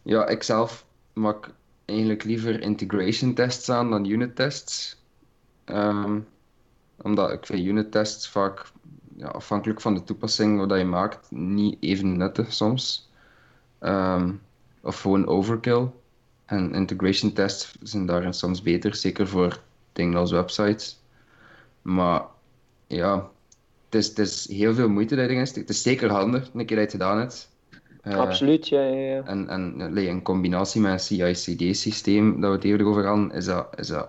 [0.02, 1.50] Ja, ik zelf maak
[1.84, 4.96] eigenlijk liever integration tests aan dan unit tests.
[5.64, 6.20] Ehm,
[7.02, 8.72] omdat ik vind unit tests vaak,
[9.16, 13.07] ja, afhankelijk van de toepassing wat je maakt, niet even nuttig soms.
[13.78, 14.32] Ehm,
[14.80, 15.86] of gewoon overkill.
[16.44, 19.60] En integration tests zijn daarin soms beter, zeker voor
[19.92, 21.00] dingen als websites.
[21.82, 22.22] Maar
[22.86, 23.30] ja,
[23.84, 25.68] het is, het is heel veel moeite dat je erin steekt.
[25.68, 27.50] Het is zeker handig, een keer dat je het gedaan hebt.
[28.02, 29.24] Eh, Absoluut, ja, ja, ja.
[29.24, 33.66] en, en in combinatie met een CI/CD-systeem dat we het eerder over hadden, is dat,
[33.76, 34.08] is dat,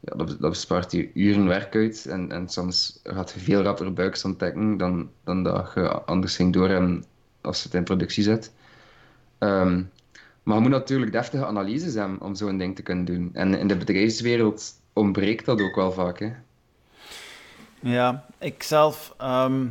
[0.00, 2.06] ja, dat, dat bespaart je uren werk uit.
[2.06, 6.52] En, en soms gaat je veel rapper bugs ontdekken dan, dan dat je anders ging
[6.52, 7.04] doorhebben
[7.40, 8.52] als je het in productie zet.
[9.38, 9.82] Ehm,
[10.42, 13.30] maar je moet natuurlijk deftige analyses hebben om zo'n ding te kunnen doen.
[13.32, 16.18] En in de bedrijfswereld ontbreekt dat ook wel vaak.
[16.18, 16.32] Hè.
[17.80, 19.66] Ja, ik zelf, ehm,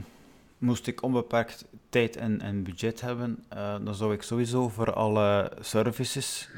[0.57, 5.51] moest ik onbeperkt tijd en, en budget hebben, eh, dan zou ik sowieso voor alle
[5.59, 6.49] services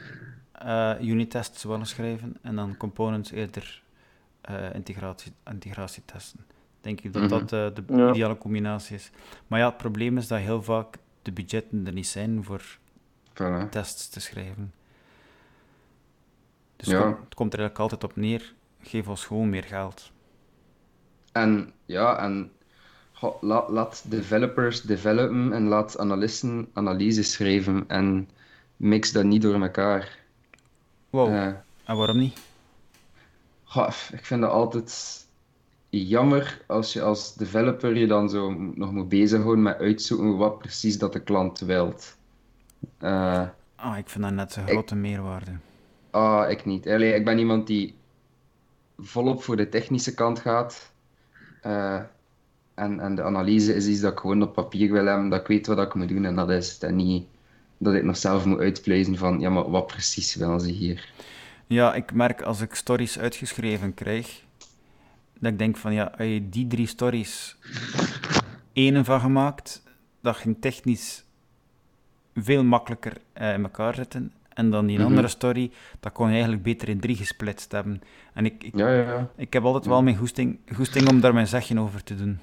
[0.52, 3.82] eh unit-tests willen schrijven en dan components eerder
[4.42, 6.40] eh, integratie, integratietesten.
[6.82, 7.30] Denk ik dat Mhm.
[7.46, 8.10] dat de Ja.
[8.10, 9.12] ideale combinatie is.
[9.48, 12.78] Maar ja, het probleem is dat heel vaak de budgetten er niet zijn voor
[13.42, 13.70] Voilà.
[13.70, 14.74] tests te schrijven.
[16.76, 16.94] Dus Ja.
[16.98, 20.12] het, komt, het komt er eigenlijk altijd op neer, geef ons gewoon meer geld.
[21.32, 22.52] En ja, en
[23.42, 28.30] laat, laat developers developen en laat analisten analyses schrijven en
[28.78, 30.18] mix dat niet door elkaar.
[31.10, 31.46] Wow, Eh,
[31.84, 32.40] en waarom niet?
[33.64, 35.26] goh, ik vind dat altijd
[35.90, 40.98] jammer als je als developer je dan zo nog moet bezighouden met uitzoeken wat precies
[40.98, 42.17] dat de klant wilt.
[42.98, 45.52] Eh, Ah, ik vind dat net zo'n grote meerwaarde.
[46.12, 46.88] ah, ik niet.
[46.88, 47.96] Allee, ik ben iemand die
[48.98, 50.92] volop voor de technische kant gaat.
[51.62, 52.00] Eh,
[52.74, 55.48] en, en de analyse is iets dat ik gewoon op papier wil hebben, dat ik
[55.48, 56.84] weet wat ik moet doen en dat is het.
[56.84, 57.28] En niet
[57.78, 61.10] dat ik nog zelf moet uitpluizen van, ja, maar wat precies willen ze hier?
[61.68, 64.44] Ja, ik merk als ik stories uitgeschreven krijg,
[65.40, 67.58] dat ik denk van ja, als je die drie stories
[68.74, 69.84] één van gemaakt,
[70.22, 71.24] dat ging technisch
[72.38, 74.32] veel makkelijker eh, in elkaar zetten.
[74.54, 75.08] En dan die Mhm.
[75.08, 78.02] andere story, dat kon je eigenlijk beter in drie gesplitst hebben.
[78.34, 79.30] En ik, ik, Ja, ja, ja.
[79.36, 82.40] ik heb altijd wel mijn goesting, goesting om daar mijn zegje over te doen.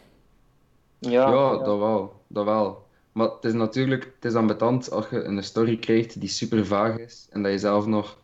[0.98, 1.50] Ja, Ja, ja.
[1.64, 2.86] dat wel, dat wel.
[3.12, 6.98] Maar het is natuurlijk, het is ambetant als je een story krijgt die super vaag
[6.98, 8.18] is en dat je zelf nog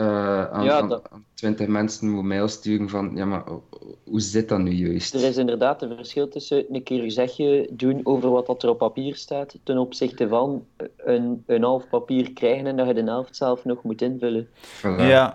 [0.00, 3.64] eh, aan, Ja, dat- aan 20 mensen moet mail sturen van, ja, maar ho-
[4.04, 5.14] hoe zit dat nu juist?
[5.14, 8.78] Er is inderdaad een verschil tussen een keer zegje doen over wat dat er op
[8.78, 10.64] papier staat, ten opzichte van
[10.96, 14.48] een, een half papier krijgen en dat je de helft zelf nog moet invullen.
[14.48, 14.82] Voilà.
[14.82, 15.32] Ja,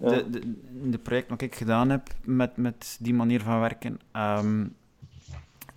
[0.00, 0.40] de, de,
[0.90, 4.66] de project dat ik gedaan heb met, met die manier van werken, ehm,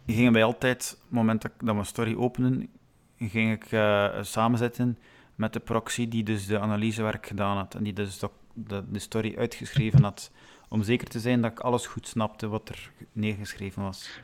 [0.08, 2.70] gingen wij altijd, op het moment dat, ik- dat we een story openen,
[3.18, 4.98] ging ik eh, samenzetten
[5.36, 9.00] met de proxy die dus de analysewerk gedaan had en die dus de, de, de
[9.00, 10.32] story uitgeschreven had,
[10.70, 14.20] om zeker te zijn dat ik alles goed snapte wat er neergeschreven was.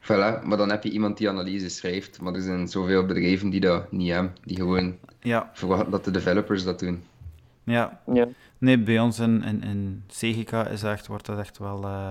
[0.00, 2.20] Voilà, maar dan heb je iemand die analyse schrijft.
[2.20, 4.32] Maar er zijn zoveel bedrijven die dat niet hebben.
[4.44, 7.02] Die gewoon Ja, verwachten dat de developers dat doen.
[7.64, 8.00] ja.
[8.12, 8.28] Ja.
[8.58, 11.84] Nee, bij ons in, in, in CGK is echt, wordt dat echt wel...
[11.84, 12.10] eh,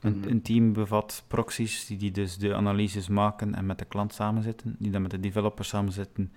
[0.00, 0.28] een, Mhm.
[0.28, 4.76] een team bevat proxies die, die dus de analyses maken en met de klant samenzitten,
[4.78, 6.32] die dan met de developer samenzitten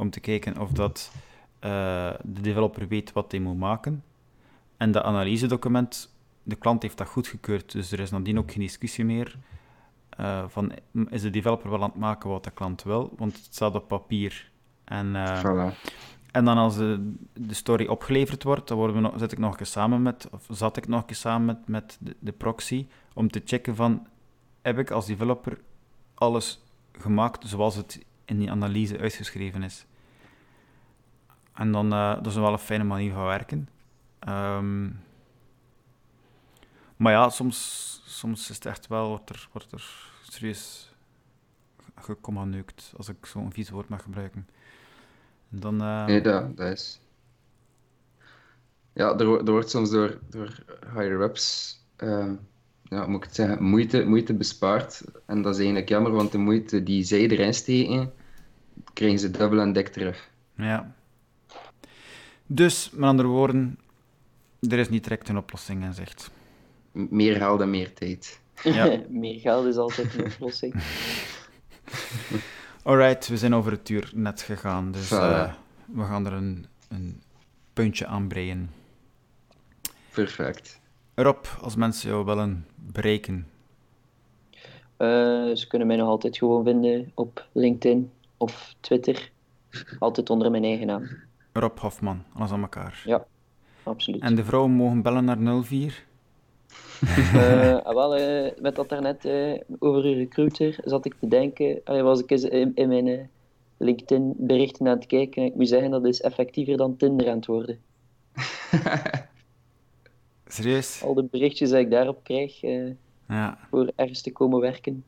[0.00, 1.12] om te kijken of dat
[1.58, 4.04] eh, de developer weet wat hij moet maken.
[4.76, 9.04] En dat analysedocument, de klant heeft dat goedgekeurd, dus er is nadien ook geen discussie
[9.04, 9.38] meer
[10.10, 10.72] eh, van
[11.08, 13.88] is de developer wel aan het maken wat de klant wil, want het staat op
[13.88, 14.50] papier.
[14.84, 15.74] En, eh, Voilà.
[16.30, 19.60] en dan als de, de story opgeleverd wordt, dan worden we nog, zit ik nog
[19.60, 23.30] eens samen met, of zat ik nog eens samen met, met de, de proxy, om
[23.30, 24.06] te checken van,
[24.62, 25.60] heb ik als developer
[26.14, 29.86] alles gemaakt zoals het in die analyse uitgeschreven is.
[31.60, 33.68] En dan, eh, dat is wel een fijne manier van werken.
[34.18, 34.88] Ehm,
[36.96, 40.94] maar ja, soms, soms is het echt wel, wordt er, wordt er serieus
[41.94, 44.48] gekommaneukt, als ik zo'n vies woord mag gebruiken.
[45.50, 47.00] En dan, eh, Nee, dat, dat is.
[48.92, 52.34] Ja, er, er wordt soms door, door higher-ups, ehm,
[52.82, 55.04] ja, moet ik het zeggen, moeite, moeite bespaard.
[55.26, 58.12] En dat is eigenlijk jammer, want de moeite die zij erin steken,
[58.92, 60.30] krijgen ze dubbel en dik terug.
[60.54, 60.98] Ja.
[62.52, 63.78] Dus, met andere woorden,
[64.68, 66.30] er is niet direct een oplossing in zicht.
[66.92, 68.40] Meer geld en meer tijd.
[68.62, 69.00] Ja.
[69.08, 70.74] Meer geld is altijd een oplossing.
[72.82, 75.16] Alright, we zijn over het uur net gegaan, dus Voilà.
[75.16, 75.52] eh,
[75.84, 77.22] we gaan er een, een
[77.72, 78.70] puntje aan breien.
[80.12, 80.80] Perfect.
[81.14, 83.46] Rob, als mensen jou willen bereiken,
[84.96, 85.06] Eh,
[85.54, 89.30] ze kunnen mij nog altijd gewoon vinden op LinkedIn of Twitter.
[89.98, 91.08] Altijd onder mijn eigen naam.
[91.52, 93.02] Rob Hofman, alles aan elkaar.
[93.04, 93.26] Ja,
[93.82, 94.22] absoluut.
[94.22, 96.06] En de vrouwen mogen bellen naar 04.
[97.00, 101.80] Eh, ah, wel, eh, met dat daarnet eh over een recruiter zat ik te denken.
[101.84, 103.30] Allee, was ik eens in, in mijn
[103.76, 105.42] LinkedIn berichten aan het kijken.
[105.42, 107.78] En ik moet zeggen, dat is effectiever dan Tinder aan het worden.
[110.46, 111.02] Serieus?
[111.02, 112.60] Al de berichtjes dat ik daarop krijg
[113.28, 115.04] Ja, voor ergens te komen werken.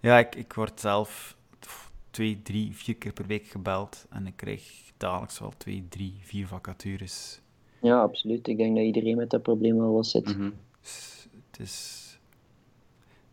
[0.00, 1.36] ja ik, ik word zelf
[2.10, 6.46] twee, drie, vier keer per week gebeld en ik krijg dagelijks wel twee, drie, vier
[6.46, 7.40] vacatures.
[7.80, 8.48] Ja, absoluut.
[8.48, 10.36] Ik denk dat iedereen met dat probleem wel wat zit.
[10.36, 10.50] Mhm.
[10.80, 12.00] Dus het is...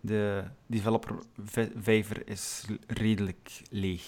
[0.02, 4.04] De developer vi- vijver is redelijk leeg.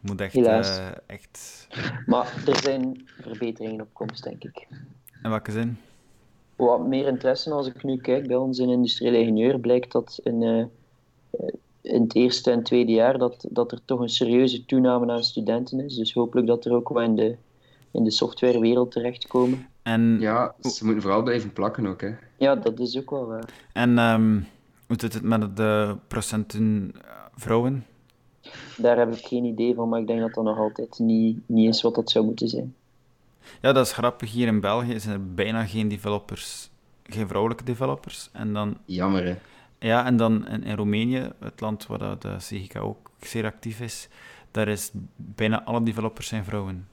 [0.00, 0.32] Je moet echt...
[0.32, 0.78] Helaas.
[0.78, 1.68] eh, echt...
[2.06, 4.66] Maar er zijn verbeteringen op komst, denk ik.
[5.22, 5.78] In welke zin?
[6.56, 10.42] Wat meer interesse als ik nu kijk bij ons in industriële ingenieur, blijkt dat in,
[10.42, 15.12] eh, eh, in het eerste en tweede jaar dat, dat er toch een serieuze toename
[15.12, 15.94] aan studenten is.
[15.94, 17.36] Dus hopelijk dat er ook wel in de,
[17.90, 19.66] in de softwarewereld terechtkomen.
[19.82, 22.10] En, Ja, ze moeten vooral blijven plakken ook, hè.
[22.36, 23.44] Ja, dat is ook wel waar.
[23.72, 24.40] en ehm,
[24.86, 27.84] hoe zit het met de procenten eh, vrouwen?
[28.76, 31.74] Daar heb ik geen idee van, maar ik denk dat dat nog altijd niet, niet
[31.74, 32.74] is wat dat zou moeten zijn.
[33.60, 34.32] Ja, dat is grappig.
[34.32, 36.70] Hier in België zijn er bijna geen developers,
[37.02, 38.30] geen vrouwelijke developers.
[38.32, 39.34] En dan, Jammer, hè.
[39.82, 43.80] Ja, en dan in, in Roemenië, het land waar dat de CGK ook zeer actief
[43.80, 44.08] is,
[44.50, 46.88] daar is bijna alle developers zijn vrouwen.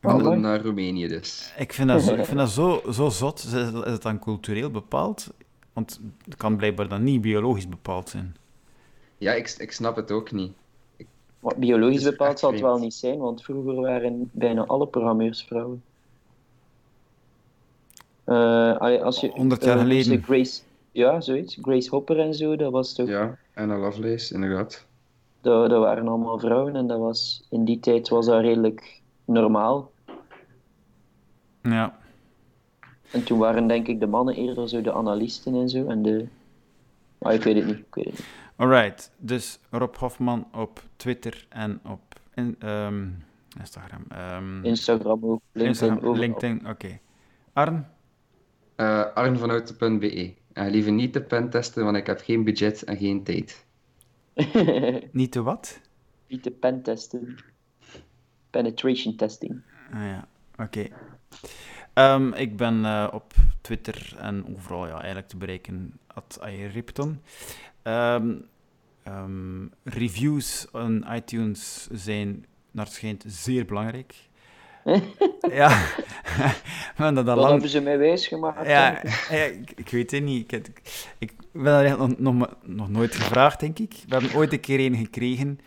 [0.00, 1.52] Alle naar Roemenië dus.
[1.56, 3.38] Ik vind dat zo, ik vind dat zo, zo zot.
[3.38, 5.32] Is het, is het dan cultureel bepaald?
[5.72, 8.36] Want het kan blijkbaar dan niet biologisch bepaald zijn.
[9.18, 10.52] Ja, ik, ik snap het ook niet.
[11.40, 15.82] Maar biologisch bepaald zal het wel niet zijn, want vroeger waren bijna alle programmeurs vrouwen.
[18.24, 20.22] Eh, als je, 100 jaar eh, geleden.
[20.22, 20.60] Grace,
[20.92, 21.58] ja, zoiets.
[21.62, 24.86] Grace Hopper en zo, dat was toch Ja, en een Lovelace, inderdaad.
[25.40, 29.90] Dat, dat waren allemaal vrouwen en dat was, in die tijd was dat redelijk normaal.
[31.62, 31.98] Ja.
[33.10, 35.86] En toen waren denk ik de mannen eerder zo de analisten en zo.
[35.86, 36.26] En de...
[37.18, 37.78] Maar ik weet het niet.
[37.78, 38.26] Ik weet het niet.
[38.56, 39.12] Alright.
[39.16, 42.00] Dus Rob Hofman op Twitter en op
[42.34, 43.08] in, ehm,
[43.58, 44.04] Instagram.
[44.08, 46.16] ehm, Instagram ook, LinkedIn Instagram, overal.
[46.16, 46.98] LinkedIn, oké.
[47.52, 47.86] Arn?
[48.76, 50.34] Eh arnvanuiten.be.
[50.52, 53.64] En liever niet de pen testen, want ik heb geen budget en geen tijd.
[55.12, 55.80] Niet te wat?
[56.26, 57.36] Niet de pen testen.
[58.50, 59.62] Penetration testing.
[59.92, 60.28] Ah ja,
[60.58, 60.88] oké.
[61.92, 66.38] Ehm, ik ben eh, op Twitter en overal ja, eigenlijk te bereiken at
[66.72, 67.20] Ripton.
[67.82, 68.32] Ehm
[69.02, 74.14] ehm, reviews on iTunes zijn naar het schijnt zeer belangrijk.
[75.50, 75.68] Ja,
[76.96, 77.50] maar dat al Wat lang...
[77.50, 78.66] hebben ze mij wijsgemaakt?
[78.66, 79.26] Ja, ik?
[79.30, 80.52] ja, ik, ik weet het niet.
[80.52, 80.82] Ik,
[81.18, 83.92] ik ben eigenlijk nog, nog, nog nooit gevraagd, denk ik.
[84.08, 85.60] We hebben ooit een keer een gekregen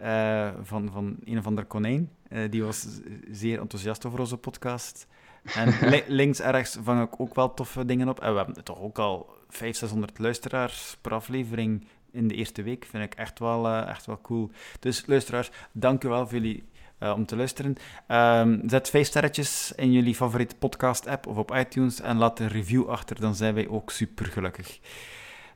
[0.00, 2.10] uh, van, van een of ander konijn.
[2.28, 2.86] Uh, die was
[3.30, 5.06] zeer enthousiast over onze podcast.
[5.54, 8.20] En li links ergens vang ik ook wel toffe dingen op.
[8.20, 12.84] En we hebben toch ook al 500, 600 luisteraars per aflevering in de eerste week.
[12.84, 14.50] Vind ik echt wel, uh, echt wel cool.
[14.80, 16.64] Dus luisteraars, dank u wel voor jullie
[17.02, 17.76] uh, om te luisteren.
[18.08, 22.88] Um, zet vijf sterretjes in jullie favoriete podcast-app of op iTunes en laat een review
[22.88, 24.78] achter, dan zijn wij ook super gelukkig.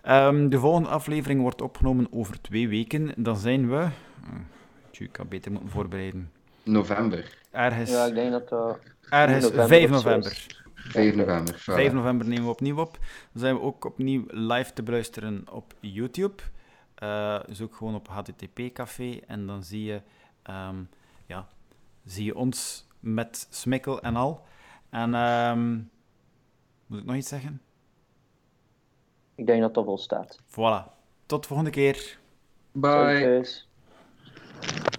[0.09, 3.12] Um, de volgende aflevering wordt opgenomen over twee weken.
[3.16, 3.76] Dan zijn we.
[3.76, 3.90] Uh,
[4.99, 6.30] ik kan beter moeten voorbereiden.
[6.62, 7.38] November.
[7.51, 7.90] Ergens.
[7.90, 8.78] Ja, ik denk dat dat.
[9.09, 10.47] Ergens november 5 november.
[10.74, 11.59] 5 november.
[11.59, 12.99] 5 november nemen we opnieuw op.
[13.32, 16.42] Dan zijn we ook opnieuw live te beluisteren op YouTube.
[17.03, 20.01] Uh, zoek gewoon op HTTP Café en dan zie je,
[20.51, 20.88] um,
[21.27, 21.49] ja,
[22.05, 24.45] zie je ons met smikkel en al.
[24.91, 25.91] En um,
[26.87, 27.61] moet ik nog iets zeggen?
[29.35, 30.39] Ik denk dat dat wel staat.
[30.51, 30.95] Voilà.
[31.27, 32.18] Tot de volgende keer.
[32.72, 33.41] Bye.
[33.41, 34.95] Bye.